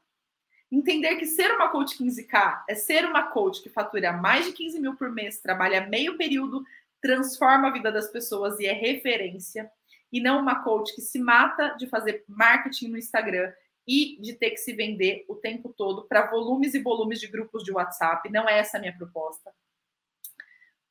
Entender 0.74 1.14
que 1.16 1.26
ser 1.26 1.52
uma 1.52 1.68
coach 1.68 1.96
15K 1.96 2.64
é 2.68 2.74
ser 2.74 3.04
uma 3.04 3.22
coach 3.22 3.62
que 3.62 3.68
fatura 3.68 4.12
mais 4.12 4.46
de 4.46 4.52
15 4.52 4.80
mil 4.80 4.96
por 4.96 5.08
mês, 5.08 5.40
trabalha 5.40 5.86
meio 5.86 6.16
período, 6.16 6.64
transforma 7.04 7.68
a 7.68 7.70
vida 7.70 7.92
das 7.92 8.08
pessoas 8.08 8.58
e 8.58 8.64
é 8.64 8.72
referência. 8.72 9.70
E 10.10 10.22
não 10.22 10.40
uma 10.40 10.64
coach 10.64 10.94
que 10.94 11.02
se 11.02 11.18
mata 11.18 11.76
de 11.76 11.86
fazer 11.86 12.24
marketing 12.26 12.88
no 12.88 12.96
Instagram 12.96 13.52
e 13.86 14.18
de 14.22 14.32
ter 14.32 14.52
que 14.52 14.56
se 14.56 14.72
vender 14.72 15.26
o 15.28 15.34
tempo 15.34 15.74
todo 15.76 16.04
para 16.08 16.30
volumes 16.30 16.72
e 16.72 16.82
volumes 16.82 17.20
de 17.20 17.26
grupos 17.26 17.62
de 17.62 17.72
WhatsApp. 17.72 18.30
Não 18.30 18.48
é 18.48 18.58
essa 18.58 18.78
a 18.78 18.80
minha 18.80 18.96
proposta. 18.96 19.52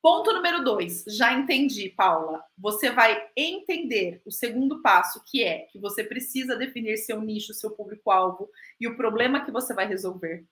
Ponto 0.00 0.32
número 0.32 0.62
dois. 0.62 1.02
Já 1.08 1.32
entendi, 1.32 1.88
Paula. 1.88 2.44
Você 2.56 2.90
vai 2.90 3.28
entender 3.36 4.22
o 4.24 4.30
segundo 4.30 4.82
passo, 4.82 5.20
que 5.26 5.42
é 5.42 5.60
que 5.72 5.80
você 5.80 6.04
precisa 6.04 6.54
definir 6.54 6.96
seu 6.98 7.20
nicho, 7.20 7.52
seu 7.54 7.72
público-alvo 7.72 8.48
e 8.80 8.86
o 8.86 8.96
problema 8.96 9.44
que 9.44 9.50
você 9.50 9.74
vai 9.74 9.88
resolver. 9.88 10.46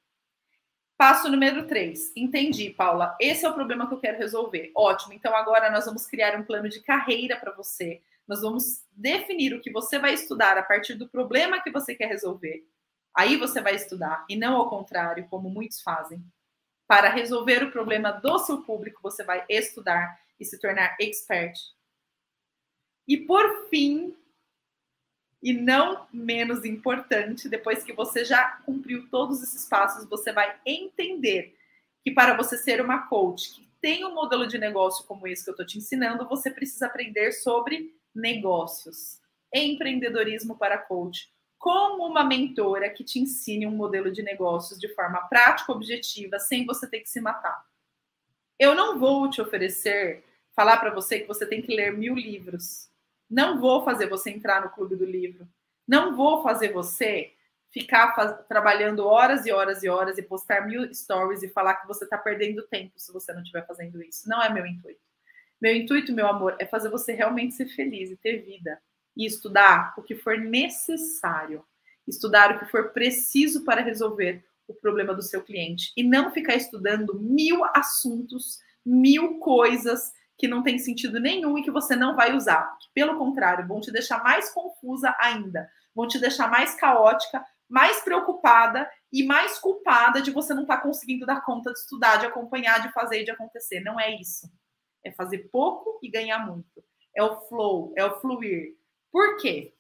Passo 1.03 1.29
número 1.29 1.67
três. 1.67 2.13
Entendi, 2.15 2.71
Paula. 2.71 3.17
Esse 3.21 3.45
é 3.45 3.51
o 3.51 3.55
problema 3.55 3.89
que 3.89 3.95
eu 3.95 3.99
quero 3.99 4.19
resolver. 4.19 4.71
Ótimo. 4.73 5.13
Então 5.13 5.35
agora 5.35 5.69
nós 5.69 5.85
vamos 5.85 6.07
criar 6.07 6.39
um 6.39 6.45
plano 6.45 6.69
de 6.69 6.81
carreira 6.81 7.37
para 7.37 7.51
você 7.51 8.01
nós 8.27 8.41
vamos 8.41 8.85
definir 8.93 9.53
o 9.53 9.61
que 9.61 9.71
você 9.71 9.99
vai 9.99 10.15
estudar 10.15 10.57
a 10.57 10.63
partir 10.63 10.95
do 10.95 11.09
problema 11.09 11.61
que 11.61 11.71
você 11.71 11.95
quer 11.95 12.07
resolver. 12.07 12.67
Aí 13.15 13.37
você 13.37 13.61
vai 13.61 13.75
estudar, 13.75 14.25
e 14.29 14.37
não 14.37 14.57
ao 14.57 14.71
contrário, 14.71 15.27
como 15.29 15.51
muitos 15.51 15.83
fazem. 15.83 16.25
Para 16.87 17.11
resolver 17.11 17.63
o 17.63 17.71
problema 17.71 18.11
do 18.11 18.39
seu 18.39 18.63
público, 18.63 19.01
você 19.03 19.23
vai 19.23 19.45
estudar 19.49 20.19
e 20.39 20.45
se 20.45 20.59
tornar 20.59 20.97
expert. 21.01 21.59
E 23.07 23.19
por 23.19 23.69
fim, 23.69 24.17
e 25.43 25.53
não 25.53 26.07
menos 26.13 26.65
importante, 26.65 27.49
depois 27.49 27.83
que 27.83 27.93
você 27.93 28.25
já 28.25 28.61
cumpriu 28.65 29.09
todos 29.11 29.43
esses 29.43 29.67
passos, 29.67 30.09
você 30.09 30.33
vai 30.33 30.57
entender 30.65 31.57
que 32.05 32.13
para 32.13 32.37
você 32.37 32.57
ser 32.57 32.81
uma 32.81 33.09
coach 33.09 33.53
que 33.53 33.69
tem 33.81 34.05
um 34.05 34.15
modelo 34.15 34.47
de 34.47 34.57
negócio 34.59 35.05
como 35.07 35.27
esse 35.27 35.43
que 35.43 35.51
eu 35.51 35.55
estou 35.55 35.67
te 35.67 35.79
ensinando, 35.79 36.29
você 36.29 36.51
precisa 36.51 36.87
aprender 36.87 37.33
sobre 37.33 37.93
negócios, 38.15 39.21
empreendedorismo 39.53 40.57
para 40.57 40.79
coach, 40.79 41.29
como 41.59 42.07
uma 42.07 42.25
mentora 42.25 42.91
que 42.91 43.03
te 43.03 43.19
ensine 43.19 43.67
um 43.67 43.77
modelo 43.77 44.13
de 44.13 44.23
negócios 44.23 44.79
de 44.79 44.89
forma 44.95 45.21
prática, 45.29 45.73
objetiva, 45.73 46.39
sem 46.39 46.65
você 46.65 46.89
ter 46.89 47.01
que 47.01 47.09
se 47.09 47.21
matar. 47.21 47.65
Eu 48.59 48.75
não 48.75 48.99
vou 48.99 49.29
te 49.29 49.41
oferecer, 49.41 50.25
falar 50.55 50.77
para 50.77 50.95
você 50.95 51.21
que 51.21 51.27
você 51.27 51.45
tem 51.47 51.61
que 51.61 51.75
ler 51.75 51.93
mil 51.93 52.15
livros. 52.15 52.92
Não 53.33 53.59
vou 53.59 53.83
fazer 53.83 54.11
você 54.11 54.29
entrar 54.29 54.61
no 54.61 54.69
clube 54.69 54.95
do 54.95 55.07
livro. 55.07 55.49
Não 55.89 56.15
vou 56.15 56.43
fazer 56.43 56.71
você 56.71 57.33
ficar 57.71 58.15
faz... 58.15 58.47
trabalhando 58.47 59.07
horas 59.07 59.47
e 59.47 59.51
horas 59.51 59.83
e 59.83 59.89
horas 59.89 60.19
e 60.19 60.23
postar 60.23 60.67
mil 60.67 60.93
stories 60.93 61.43
e 61.43 61.49
falar 61.49 61.77
que 61.77 61.89
você 61.89 62.05
está 62.05 62.19
perdendo 62.19 62.69
tempo 62.69 62.93
se 62.97 63.11
você 63.11 63.33
não 63.33 63.41
estiver 63.41 63.67
fazendo 63.67 64.03
isso. 64.03 64.29
Não 64.29 64.43
é 64.43 64.53
meu 64.53 64.67
intuito. 64.67 65.01
Meu 65.59 65.75
intuito, 65.75 66.13
meu 66.13 66.27
amor, 66.27 66.57
é 66.59 66.67
fazer 66.67 66.91
você 66.91 67.15
realmente 67.15 67.55
ser 67.55 67.69
feliz 67.69 68.11
e 68.11 68.17
ter 68.19 68.43
vida. 68.43 68.79
E 69.17 69.25
estudar 69.25 69.95
o 69.97 70.03
que 70.03 70.15
for 70.15 70.37
necessário. 70.37 71.65
Estudar 72.07 72.55
o 72.55 72.59
que 72.59 72.67
for 72.67 72.91
preciso 72.91 73.65
para 73.65 73.81
resolver 73.81 74.45
o 74.69 74.75
problema 74.75 75.15
do 75.15 75.23
seu 75.23 75.43
cliente. 75.43 75.91
E 75.97 76.03
não 76.03 76.31
ficar 76.33 76.55
estudando 76.55 77.19
mil 77.19 77.65
assuntos, 77.75 78.59
mil 78.85 79.39
coisas 79.39 80.13
que 80.39 80.49
não 80.49 80.63
tem 80.63 80.79
sentido 80.79 81.21
nenhum 81.21 81.57
e 81.59 81.63
que 81.63 81.71
você 81.71 81.95
não 81.95 82.17
vai 82.17 82.35
usar. 82.35 82.77
Pelo 82.95 83.19
contrário, 83.19 83.67
vão 83.67 83.81
te 83.81 83.93
deixar 83.93 84.23
mais 84.23 84.51
confusa 84.51 85.15
ainda. 85.19 85.71
Vão 85.95 86.09
te 86.09 86.19
deixar 86.19 86.51
mais 86.51 86.75
caótica, 86.75 87.45
mais 87.69 88.01
preocupada 88.03 88.91
e 89.13 89.25
mais 89.25 89.59
culpada 89.59 90.21
de 90.21 90.31
você 90.31 90.55
não 90.55 90.63
estar 90.63 90.79
tá 90.79 90.83
conseguindo 90.83 91.27
dar 91.27 91.43
conta 91.43 91.73
de 91.73 91.79
estudar, 91.79 92.17
de 92.17 92.27
acompanhar, 92.27 92.81
de 92.83 92.93
fazer 92.93 93.23
e 93.23 93.25
de 93.25 93.31
acontecer. 93.31 93.81
Não 93.81 94.01
é 94.01 94.15
isso. 94.21 94.51
É 95.05 95.11
fazer 95.13 95.49
pouco 95.51 95.99
e 96.03 96.11
ganhar 96.11 96.39
muito. 96.39 96.83
É 97.15 97.23
o 97.23 97.41
flow, 97.43 97.93
é 97.97 98.05
o 98.05 98.21
fluir. 98.21 98.77
Por 99.11 99.37
quê? 99.37 99.75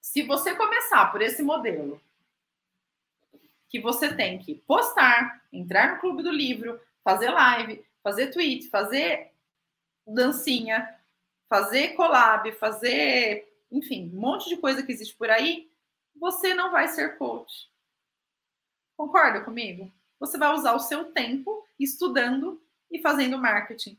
Se 0.00 0.22
você 0.22 0.54
começar 0.54 1.10
por 1.10 1.22
esse 1.22 1.42
modelo, 1.42 2.00
que 3.72 3.80
você 3.80 4.14
tem 4.14 4.38
que 4.38 4.56
postar, 4.66 5.42
entrar 5.50 5.94
no 5.94 6.00
clube 6.00 6.22
do 6.22 6.30
livro, 6.30 6.78
fazer 7.02 7.30
live, 7.30 7.82
fazer 8.02 8.26
tweet, 8.28 8.68
fazer 8.68 9.31
dancinha, 10.06 10.98
fazer 11.48 11.94
collab, 11.94 12.50
fazer, 12.52 13.46
enfim, 13.70 14.10
um 14.14 14.20
monte 14.20 14.48
de 14.48 14.56
coisa 14.56 14.82
que 14.82 14.92
existe 14.92 15.14
por 15.14 15.30
aí, 15.30 15.70
você 16.14 16.54
não 16.54 16.70
vai 16.70 16.88
ser 16.88 17.18
coach. 17.18 17.70
Concorda 18.96 19.40
comigo? 19.40 19.92
Você 20.20 20.38
vai 20.38 20.52
usar 20.54 20.74
o 20.74 20.78
seu 20.78 21.12
tempo 21.12 21.66
estudando 21.78 22.62
e 22.90 23.00
fazendo 23.00 23.38
marketing 23.38 23.98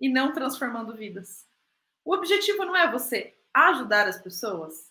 e 0.00 0.08
não 0.08 0.32
transformando 0.32 0.96
vidas. 0.96 1.46
O 2.04 2.14
objetivo 2.14 2.64
não 2.64 2.76
é 2.76 2.90
você 2.90 3.36
ajudar 3.52 4.06
as 4.06 4.22
pessoas. 4.22 4.90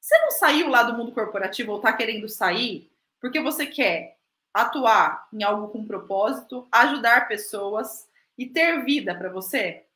Você 0.00 0.18
não 0.18 0.30
saiu 0.30 0.68
lá 0.68 0.82
do 0.82 0.96
mundo 0.96 1.12
corporativo 1.12 1.72
ou 1.72 1.78
está 1.78 1.92
querendo 1.92 2.28
sair 2.28 2.90
porque 3.20 3.40
você 3.40 3.66
quer 3.66 4.18
atuar 4.52 5.28
em 5.32 5.42
algo 5.42 5.68
com 5.68 5.86
propósito, 5.86 6.68
ajudar 6.70 7.26
pessoas 7.26 8.06
e 8.36 8.46
ter 8.46 8.84
vida 8.84 9.14
para 9.14 9.30
você? 9.30 9.86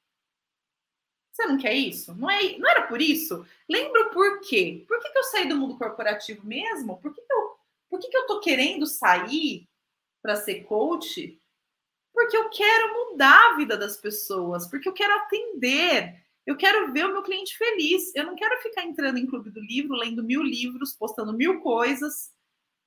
Você 1.32 1.46
não 1.46 1.58
quer 1.58 1.74
isso? 1.74 2.14
Não, 2.14 2.28
é, 2.28 2.58
não 2.58 2.68
era 2.68 2.82
por 2.82 3.00
isso? 3.00 3.46
Lembra 3.68 4.08
o 4.08 4.10
porquê? 4.10 4.84
Por 4.88 4.98
que, 5.00 5.10
que 5.10 5.18
eu 5.18 5.24
saí 5.24 5.48
do 5.48 5.56
mundo 5.56 5.78
corporativo 5.78 6.44
mesmo? 6.46 6.98
Por 7.00 7.14
que, 7.14 7.20
que 7.20 7.32
eu, 7.32 7.56
por 7.88 8.00
que, 8.00 8.08
que 8.08 8.16
eu 8.16 8.26
tô 8.26 8.40
querendo 8.40 8.86
sair 8.86 9.68
para 10.20 10.34
ser 10.36 10.64
coach? 10.64 11.40
Porque 12.12 12.36
eu 12.36 12.50
quero 12.50 13.10
mudar 13.10 13.52
a 13.52 13.56
vida 13.56 13.76
das 13.76 13.96
pessoas, 13.96 14.68
porque 14.68 14.88
eu 14.88 14.92
quero 14.92 15.14
atender, 15.14 16.20
eu 16.44 16.56
quero 16.56 16.92
ver 16.92 17.06
o 17.06 17.12
meu 17.12 17.22
cliente 17.22 17.56
feliz. 17.56 18.12
Eu 18.16 18.24
não 18.24 18.34
quero 18.34 18.60
ficar 18.60 18.82
entrando 18.82 19.18
em 19.18 19.26
clube 19.26 19.50
do 19.50 19.60
livro, 19.60 19.94
lendo 19.94 20.24
mil 20.24 20.42
livros, 20.42 20.94
postando 20.94 21.32
mil 21.32 21.60
coisas 21.60 22.36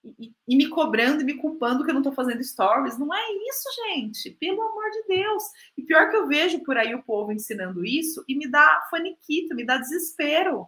e, 0.03 0.33
e 0.47 0.55
me 0.55 0.67
cobrando 0.67 1.21
e 1.21 1.25
me 1.25 1.35
culpando 1.35 1.83
que 1.83 1.89
eu 1.89 1.93
não 1.93 2.01
estou 2.01 2.13
fazendo 2.13 2.43
stories. 2.43 2.97
Não 2.97 3.13
é 3.13 3.31
isso, 3.49 3.69
gente. 3.85 4.31
Pelo 4.31 4.61
amor 4.61 4.89
de 4.91 5.03
Deus. 5.07 5.43
E 5.77 5.83
pior 5.83 6.09
que 6.09 6.17
eu 6.17 6.27
vejo 6.27 6.63
por 6.63 6.77
aí 6.77 6.93
o 6.95 7.03
povo 7.03 7.31
ensinando 7.31 7.85
isso 7.85 8.23
e 8.27 8.35
me 8.35 8.47
dá 8.47 8.87
faniquita, 8.89 9.55
me 9.55 9.65
dá 9.65 9.77
desespero. 9.77 10.67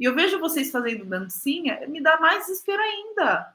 E 0.00 0.04
eu 0.04 0.14
vejo 0.14 0.40
vocês 0.40 0.70
fazendo 0.70 1.04
dancinha, 1.04 1.86
me 1.86 2.02
dá 2.02 2.18
mais 2.18 2.46
desespero 2.46 2.82
ainda. 2.82 3.54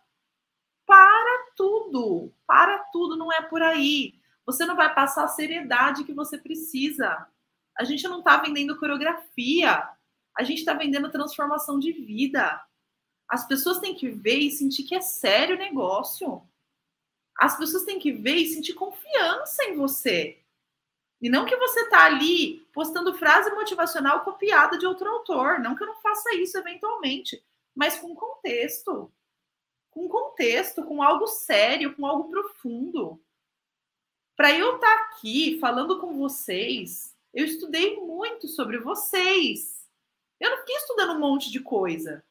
Para 0.85 1.45
tudo, 1.55 2.33
para 2.47 2.79
tudo, 2.91 3.15
não 3.15 3.31
é 3.31 3.41
por 3.41 3.61
aí 3.61 4.19
você 4.49 4.65
não 4.65 4.75
vai 4.75 4.91
passar 4.95 5.25
a 5.25 5.27
seriedade 5.27 6.03
que 6.03 6.11
você 6.11 6.35
precisa. 6.35 7.27
A 7.77 7.83
gente 7.83 8.03
não 8.07 8.17
está 8.17 8.37
vendendo 8.37 8.79
coreografia, 8.79 9.87
a 10.35 10.43
gente 10.43 10.57
está 10.57 10.73
vendendo 10.73 11.11
transformação 11.11 11.77
de 11.77 11.91
vida. 11.91 12.59
As 13.29 13.47
pessoas 13.47 13.79
têm 13.79 13.93
que 13.93 14.09
ver 14.09 14.39
e 14.39 14.51
sentir 14.51 14.83
que 14.83 14.95
é 14.95 15.01
sério 15.01 15.55
o 15.55 15.59
negócio. 15.59 16.41
As 17.37 17.55
pessoas 17.57 17.83
têm 17.83 17.99
que 17.99 18.11
ver 18.11 18.35
e 18.35 18.47
sentir 18.47 18.73
confiança 18.73 19.63
em 19.65 19.75
você. 19.75 20.39
E 21.21 21.29
não 21.29 21.45
que 21.45 21.55
você 21.55 21.81
está 21.81 22.05
ali 22.05 22.61
postando 22.73 23.13
frase 23.13 23.51
motivacional 23.51 24.23
copiada 24.23 24.77
de 24.77 24.85
outro 24.85 25.07
autor. 25.09 25.59
Não 25.59 25.75
que 25.75 25.83
eu 25.83 25.87
não 25.87 26.01
faça 26.01 26.33
isso 26.35 26.57
eventualmente, 26.57 27.43
mas 27.75 27.99
com 27.99 28.15
contexto. 28.15 29.11
Com 29.91 30.07
contexto, 30.07 30.83
com 30.83 31.03
algo 31.03 31.27
sério, 31.27 31.95
com 31.95 32.05
algo 32.05 32.29
profundo. 32.29 33.21
Para 34.35 34.57
eu 34.57 34.75
estar 34.75 34.87
tá 34.87 35.03
aqui 35.03 35.59
falando 35.59 35.99
com 35.99 36.17
vocês, 36.17 37.15
eu 37.33 37.45
estudei 37.45 37.97
muito 37.97 38.47
sobre 38.47 38.79
vocês. 38.79 39.85
Eu 40.39 40.51
não 40.51 40.57
fiquei 40.59 40.77
estudando 40.77 41.13
um 41.13 41.19
monte 41.19 41.51
de 41.51 41.59
coisa. 41.59 42.23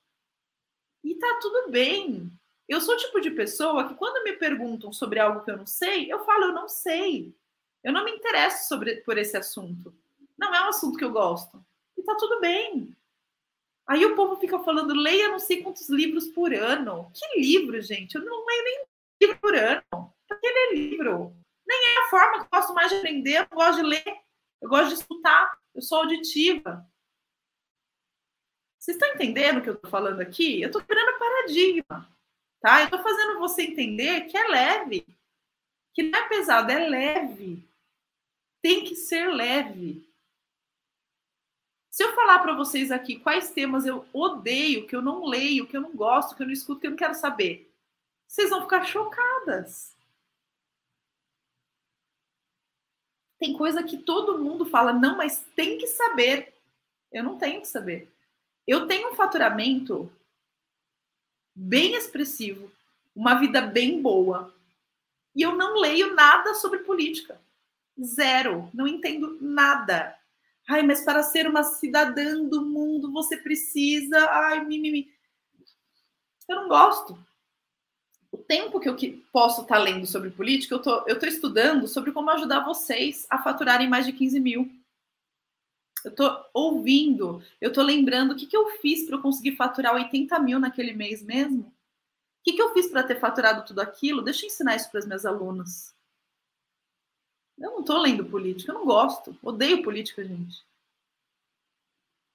E 1.04 1.14
tá 1.14 1.38
tudo 1.40 1.70
bem. 1.70 2.30
Eu 2.68 2.80
sou 2.80 2.94
o 2.94 2.98
tipo 2.98 3.20
de 3.20 3.30
pessoa 3.30 3.88
que 3.88 3.94
quando 3.94 4.22
me 4.24 4.34
perguntam 4.34 4.92
sobre 4.92 5.18
algo 5.18 5.42
que 5.44 5.50
eu 5.50 5.56
não 5.56 5.66
sei, 5.66 6.12
eu 6.12 6.24
falo 6.24 6.44
eu 6.44 6.52
não 6.52 6.68
sei. 6.68 7.34
Eu 7.82 7.92
não 7.92 8.04
me 8.04 8.10
interesso 8.10 8.68
sobre, 8.68 8.96
por 8.96 9.16
esse 9.16 9.36
assunto. 9.36 9.94
Não 10.36 10.54
é 10.54 10.64
um 10.64 10.68
assunto 10.68 10.98
que 10.98 11.04
eu 11.04 11.10
gosto. 11.10 11.64
E 11.96 12.02
tá 12.02 12.14
tudo 12.16 12.40
bem. 12.40 12.94
Aí 13.86 14.04
o 14.04 14.14
povo 14.14 14.36
fica 14.36 14.58
falando, 14.58 14.92
leia 14.92 15.30
não 15.30 15.38
sei 15.38 15.62
quantos 15.62 15.88
livros 15.88 16.26
por 16.26 16.52
ano. 16.52 17.10
Que 17.14 17.40
livro, 17.40 17.80
gente? 17.80 18.16
Eu 18.16 18.24
não 18.24 18.44
leio 18.44 18.64
nem 18.64 18.84
livro 19.22 19.38
por 19.40 19.54
ano. 19.54 20.14
Para 20.28 20.36
que 20.38 20.46
ler 20.46 20.74
livro? 20.74 21.34
Nem 21.66 21.78
é 21.78 22.04
a 22.04 22.08
forma 22.10 22.38
que 22.38 22.44
eu 22.44 22.60
gosto 22.60 22.74
mais 22.74 22.90
de 22.90 22.96
aprender, 22.96 23.38
eu 23.38 23.56
gosto 23.56 23.76
de 23.76 23.82
ler, 23.82 24.16
eu 24.60 24.68
gosto 24.68 24.88
de 24.88 24.94
escutar, 24.94 25.58
eu 25.74 25.82
sou 25.82 25.98
auditiva. 25.98 26.86
Vocês 28.88 28.96
estão 28.96 29.14
entendendo 29.14 29.58
o 29.58 29.62
que 29.62 29.68
eu 29.68 29.74
estou 29.74 29.90
falando 29.90 30.22
aqui? 30.22 30.62
Eu 30.62 30.68
estou 30.68 30.80
quebrando 30.80 31.18
paradigma, 31.18 32.10
tá? 32.58 32.80
Eu 32.80 32.84
estou 32.84 33.02
fazendo 33.02 33.38
você 33.38 33.64
entender 33.64 34.22
que 34.22 34.38
é 34.38 34.48
leve, 34.48 35.06
que 35.92 36.04
não 36.04 36.18
é 36.18 36.26
pesado, 36.26 36.72
é 36.72 36.88
leve. 36.88 37.68
Tem 38.62 38.84
que 38.84 38.96
ser 38.96 39.26
leve. 39.26 40.10
Se 41.90 42.02
eu 42.02 42.14
falar 42.14 42.38
para 42.38 42.54
vocês 42.54 42.90
aqui 42.90 43.20
quais 43.20 43.50
temas 43.50 43.84
eu 43.84 44.08
odeio, 44.10 44.86
que 44.86 44.96
eu 44.96 45.02
não 45.02 45.26
leio, 45.26 45.66
que 45.66 45.76
eu 45.76 45.82
não 45.82 45.94
gosto, 45.94 46.34
que 46.34 46.42
eu 46.42 46.46
não 46.46 46.54
escuto, 46.54 46.80
que 46.80 46.86
eu 46.86 46.92
não 46.92 46.96
quero 46.96 47.14
saber, 47.14 47.70
Vocês 48.26 48.48
vão 48.48 48.62
ficar 48.62 48.86
chocadas. 48.86 49.94
Tem 53.38 53.52
coisa 53.52 53.82
que 53.82 53.98
todo 53.98 54.38
mundo 54.38 54.64
fala, 54.64 54.94
não, 54.94 55.14
mas 55.14 55.44
tem 55.54 55.76
que 55.76 55.86
saber. 55.86 56.54
Eu 57.12 57.22
não 57.22 57.36
tenho 57.36 57.60
que 57.60 57.68
saber. 57.68 58.10
Eu 58.68 58.86
tenho 58.86 59.12
um 59.12 59.14
faturamento 59.14 60.12
bem 61.54 61.94
expressivo, 61.94 62.70
uma 63.16 63.36
vida 63.36 63.62
bem 63.62 64.02
boa. 64.02 64.54
E 65.34 65.40
eu 65.40 65.56
não 65.56 65.80
leio 65.80 66.14
nada 66.14 66.52
sobre 66.52 66.80
política. 66.80 67.40
Zero. 67.98 68.68
Não 68.74 68.86
entendo 68.86 69.38
nada. 69.40 70.14
Ai, 70.68 70.82
mas 70.82 71.02
para 71.02 71.22
ser 71.22 71.48
uma 71.48 71.64
cidadã 71.64 72.44
do 72.44 72.60
mundo, 72.60 73.10
você 73.10 73.38
precisa. 73.38 74.18
Ai, 74.30 74.62
mimimi. 74.62 75.10
Eu 76.46 76.56
não 76.56 76.68
gosto. 76.68 77.18
O 78.30 78.36
tempo 78.36 78.78
que 78.78 78.88
eu 78.90 78.96
posso 79.32 79.62
estar 79.62 79.76
tá 79.76 79.82
lendo 79.82 80.06
sobre 80.06 80.28
política, 80.28 80.74
eu 80.74 80.82
tô, 80.82 81.06
eu 81.06 81.18
tô 81.18 81.24
estudando 81.24 81.88
sobre 81.88 82.12
como 82.12 82.28
ajudar 82.32 82.66
vocês 82.66 83.26
a 83.30 83.38
faturarem 83.38 83.88
mais 83.88 84.04
de 84.04 84.12
15 84.12 84.38
mil. 84.38 84.77
Eu 86.04 86.14
tô 86.14 86.44
ouvindo, 86.54 87.42
eu 87.60 87.72
tô 87.72 87.82
lembrando 87.82 88.32
o 88.32 88.36
que, 88.36 88.46
que 88.46 88.56
eu 88.56 88.68
fiz 88.78 89.04
para 89.04 89.16
eu 89.16 89.22
conseguir 89.22 89.56
faturar 89.56 89.94
80 89.94 90.38
mil 90.38 90.60
naquele 90.60 90.92
mês 90.92 91.22
mesmo. 91.22 91.62
O 91.62 91.72
que, 92.44 92.52
que 92.52 92.62
eu 92.62 92.72
fiz 92.72 92.86
para 92.86 93.02
ter 93.02 93.18
faturado 93.18 93.64
tudo 93.66 93.80
aquilo? 93.80 94.22
Deixa 94.22 94.44
eu 94.44 94.46
ensinar 94.46 94.76
isso 94.76 94.90
para 94.90 95.00
as 95.00 95.06
minhas 95.06 95.26
alunas. 95.26 95.94
Eu 97.58 97.72
não 97.72 97.80
estou 97.80 97.98
lendo 97.98 98.24
política, 98.24 98.70
eu 98.70 98.76
não 98.76 98.86
gosto. 98.86 99.36
Odeio 99.42 99.82
política, 99.82 100.24
gente. 100.24 100.64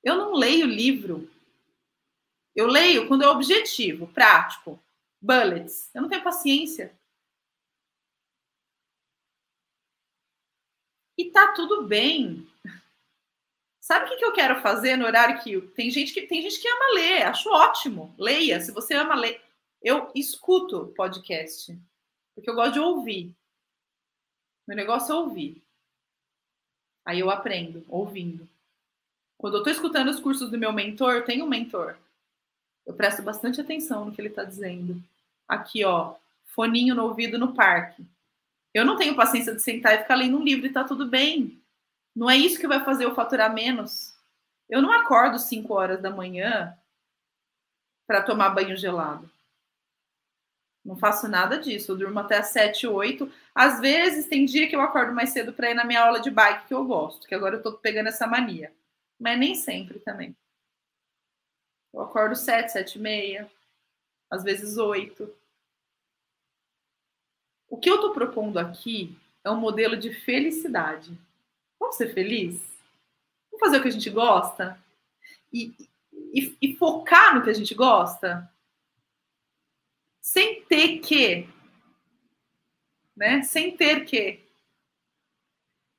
Eu 0.04 0.18
não 0.18 0.34
leio 0.34 0.66
livro. 0.66 1.30
Eu 2.54 2.68
leio 2.68 3.08
quando 3.08 3.24
é 3.24 3.28
objetivo, 3.28 4.08
prático, 4.08 4.80
bullets. 5.22 5.90
Eu 5.96 6.02
não 6.02 6.10
tenho 6.10 6.24
paciência. 6.24 6.94
E 11.18 11.32
tá 11.32 11.54
tudo 11.54 11.88
bem. 11.88 12.48
Sabe 13.84 14.06
o 14.06 14.18
que 14.18 14.24
eu 14.24 14.32
quero 14.32 14.62
fazer 14.62 14.96
no 14.96 15.06
horário 15.06 15.44
que 15.44 15.60
tem 15.76 15.92
gente 15.92 16.14
que 16.14 16.22
tem 16.22 16.42
gente 16.42 16.58
que 16.58 16.70
ama 16.70 16.94
ler, 16.94 17.24
acho 17.24 17.50
ótimo. 17.50 18.16
Leia, 18.18 18.62
se 18.62 18.72
você 18.72 18.94
ama 18.94 19.14
ler. 19.14 19.42
Eu 19.82 20.10
escuto 20.16 20.94
podcast, 20.96 21.78
porque 22.34 22.50
eu 22.50 22.56
gosto 22.56 22.76
de 22.76 22.80
ouvir. 22.80 23.36
Meu 24.66 24.78
negócio 24.78 25.12
é 25.12 25.16
ouvir. 25.18 25.62
Aí 27.06 27.20
eu 27.20 27.30
aprendo, 27.30 27.84
ouvindo. 27.90 28.48
Quando 29.38 29.56
eu 29.56 29.58
estou 29.58 29.74
escutando 29.74 30.08
os 30.08 30.20
cursos 30.22 30.50
do 30.50 30.58
meu 30.58 30.72
mentor, 30.72 31.16
eu 31.16 31.26
tenho 31.26 31.44
um 31.44 31.50
mentor. 31.50 31.98
Eu 32.86 32.94
presto 32.94 33.22
bastante 33.22 33.60
atenção 33.60 34.06
no 34.06 34.14
que 34.14 34.22
ele 34.22 34.30
está 34.30 34.46
dizendo. 34.46 35.04
Aqui, 35.46 35.84
ó, 35.84 36.16
foninho 36.46 36.96
no 36.96 37.04
ouvido 37.04 37.38
no 37.38 37.54
parque. 37.54 38.02
Eu 38.74 38.86
não 38.86 38.96
tenho 38.96 39.14
paciência 39.14 39.54
de 39.54 39.62
sentar 39.62 39.96
e 39.96 40.04
ficar 40.04 40.16
lendo 40.16 40.38
um 40.38 40.44
livro 40.44 40.66
e 40.66 40.72
tá 40.72 40.86
tudo 40.86 41.06
bem. 41.06 41.62
Não 42.16 42.30
é 42.30 42.38
isso 42.38 42.60
que 42.60 42.68
vai 42.68 42.84
fazer 42.84 43.06
eu 43.06 43.16
faturar 43.16 43.54
menos. 43.54 44.16
Eu 44.70 44.82
não 44.82 44.92
acordo 44.92 45.40
5 45.40 45.74
horas 45.74 46.02
da 46.02 46.10
manhã 46.10 46.78
para 48.08 48.22
tomar 48.22 48.50
banho 48.52 48.76
gelado. 48.78 49.30
Não 50.84 50.98
faço 50.98 51.28
nada 51.28 51.58
disso. 51.58 51.92
Eu 51.92 51.98
durmo 51.98 52.20
até 52.20 52.38
às 52.38 52.48
7, 52.48 52.88
8. 52.88 53.32
Às 53.56 53.80
vezes 53.80 54.28
tem 54.28 54.46
dia 54.46 54.68
que 54.68 54.76
eu 54.76 54.82
acordo 54.82 55.14
mais 55.14 55.30
cedo 55.30 55.54
para 55.54 55.72
ir 55.72 55.74
na 55.74 55.86
minha 55.86 56.04
aula 56.04 56.20
de 56.20 56.30
bike 56.30 56.68
que 56.68 56.74
eu 56.74 56.86
gosto, 56.86 57.28
que 57.28 57.34
agora 57.34 57.56
eu 57.56 57.64
tô 57.64 57.74
pegando 57.74 58.10
essa 58.10 58.28
mania. 58.28 58.74
Mas 59.20 59.40
nem 59.40 59.56
sempre 59.56 60.00
também. 60.00 60.36
Eu 61.94 62.02
acordo 62.02 62.36
7, 62.36 62.72
7 62.72 62.98
e 62.98 63.02
meia, 63.02 63.52
às 64.30 64.44
vezes 64.44 64.78
8. 64.78 65.34
O 67.70 67.78
que 67.78 67.90
eu 67.90 68.02
tô 68.02 68.12
propondo 68.12 68.60
aqui 68.60 69.18
é 69.44 69.50
um 69.50 69.60
modelo 69.60 69.96
de 69.96 70.14
felicidade. 70.14 71.18
Vamos 71.94 71.98
ser 71.98 72.14
felizes? 72.14 72.62
Vamos 73.52 73.60
fazer 73.60 73.78
o 73.78 73.82
que 73.82 73.88
a 73.88 73.92
gente 73.92 74.10
gosta? 74.10 74.84
E, 75.52 75.74
e, 76.12 76.58
e 76.62 76.76
focar 76.76 77.36
no 77.36 77.44
que 77.44 77.50
a 77.50 77.54
gente 77.54 77.76
gosta? 77.76 78.50
Sem 80.20 80.64
ter 80.64 81.00
que 81.00 81.48
né? 83.16 83.42
Sem 83.44 83.76
ter 83.76 84.06
que. 84.06 84.40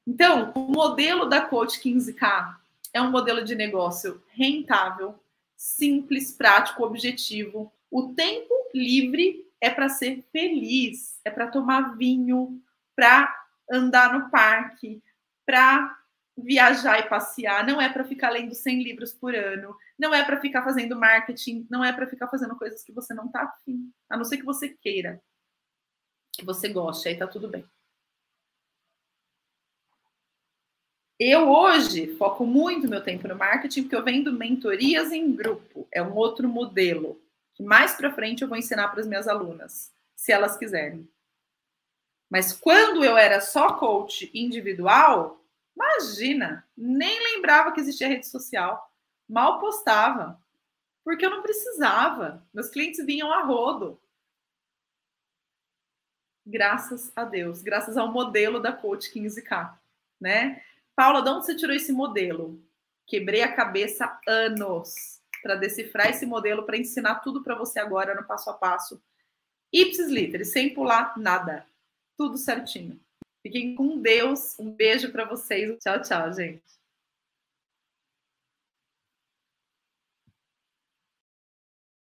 Então, 0.07 0.53
o 0.55 0.71
modelo 0.71 1.27
da 1.27 1.41
Coach 1.41 1.81
15K 1.81 2.57
é 2.93 3.01
um 3.01 3.11
modelo 3.11 3.43
de 3.43 3.55
negócio 3.55 4.23
rentável, 4.29 5.19
simples, 5.57 6.33
prático, 6.33 6.85
objetivo. 6.85 7.73
O 7.91 8.13
tempo 8.15 8.53
livre 8.75 9.47
é 9.61 9.71
para 9.71 9.89
ser 9.89 10.23
feliz, 10.31 11.19
é 11.25 11.31
para 11.31 11.47
tomar 11.47 11.97
vinho, 11.97 12.61
para 12.95 13.35
andar 13.71 14.13
no 14.13 14.29
parque, 14.31 15.03
para 15.45 15.99
viajar 16.37 16.99
e 16.99 17.09
passear, 17.09 17.67
não 17.67 17.81
é 17.81 17.89
para 17.89 18.05
ficar 18.05 18.31
lendo 18.31 18.55
100 18.55 18.83
livros 18.83 19.13
por 19.13 19.35
ano, 19.35 19.77
não 19.99 20.13
é 20.13 20.25
para 20.25 20.41
ficar 20.41 20.63
fazendo 20.65 20.99
marketing, 20.99 21.67
não 21.71 21.85
é 21.85 21.93
para 21.93 22.07
ficar 22.07 22.29
fazendo 22.29 22.57
coisas 22.57 22.83
que 22.83 22.93
você 22.93 23.15
não 23.15 23.27
está 23.27 23.43
afim, 23.43 23.93
a 24.11 24.17
não 24.17 24.25
ser 24.25 24.39
que 24.39 24.45
você 24.45 24.69
queira. 24.69 25.23
Que 26.33 26.45
você 26.45 26.69
goste, 26.69 27.09
aí 27.09 27.17
tá 27.17 27.29
tudo 27.29 27.49
bem. 27.49 27.65
Eu 31.19 31.49
hoje 31.49 32.17
foco 32.17 32.45
muito 32.45 32.89
meu 32.89 33.01
tempo 33.01 33.29
no 33.29 33.37
marketing 33.37 33.83
porque 33.83 33.95
eu 33.95 34.03
vendo 34.03 34.33
mentorias 34.33 35.13
em 35.13 35.33
grupo, 35.33 35.87
é 35.93 36.03
um 36.03 36.15
outro 36.15 36.49
modelo. 36.49 37.21
Que 37.55 37.63
mais 37.63 37.95
para 37.95 38.13
frente 38.13 38.43
eu 38.43 38.49
vou 38.49 38.59
ensinar 38.59 38.89
para 38.89 39.01
as 39.01 39.07
minhas 39.07 39.29
alunas, 39.29 39.93
se 40.17 40.33
elas 40.33 40.57
quiserem. 40.59 41.09
Mas 42.31 42.53
quando 42.53 43.05
eu 43.05 43.17
era 43.17 43.41
só 43.41 43.75
coach 43.75 44.31
individual, 44.35 45.45
imagina, 45.75 46.67
nem 46.77 47.35
lembrava 47.35 47.73
que 47.73 47.81
existia 47.81 48.09
rede 48.09 48.27
social, 48.27 48.91
mal 49.29 49.61
postava, 49.61 50.41
porque 51.05 51.25
eu 51.25 51.31
não 51.31 51.43
precisava. 51.43 52.47
Meus 52.53 52.69
clientes 52.69 53.05
vinham 53.05 53.33
a 53.33 53.43
rodo. 53.43 54.01
Graças 56.47 57.13
a 57.17 57.25
Deus, 57.25 57.63
graças 57.63 57.97
ao 57.97 58.13
modelo 58.13 58.61
da 58.61 58.73
Coach 58.73 59.11
15K, 59.13 59.79
né? 60.21 60.63
Paula, 60.95 61.23
de 61.23 61.31
onde 61.31 61.47
você 61.47 61.57
tirou 61.57 61.75
esse 61.75 61.93
modelo? 61.93 62.63
Quebrei 63.07 63.43
a 63.43 63.55
cabeça 63.55 64.19
anos 64.27 65.21
para 65.43 65.57
decifrar 65.57 66.09
esse 66.09 66.25
modelo, 66.25 66.65
para 66.65 66.77
ensinar 66.77 67.17
tudo 67.17 67.43
para 67.43 67.55
você 67.55 67.79
agora 67.79 68.15
no 68.15 68.25
passo 68.25 68.51
a 68.51 68.55
passo. 68.55 69.03
Ipsis 69.73 70.09
literis, 70.09 70.53
sem 70.53 70.73
pular 70.73 71.19
nada. 71.19 71.67
Tudo 72.17 72.37
certinho. 72.37 73.01
Fiquem 73.43 73.75
com 73.75 74.01
Deus. 74.01 74.59
Um 74.59 74.71
beijo 74.71 75.11
para 75.13 75.25
vocês. 75.25 75.79
Tchau, 75.83 76.01
tchau, 76.01 76.33
gente. 76.33 76.63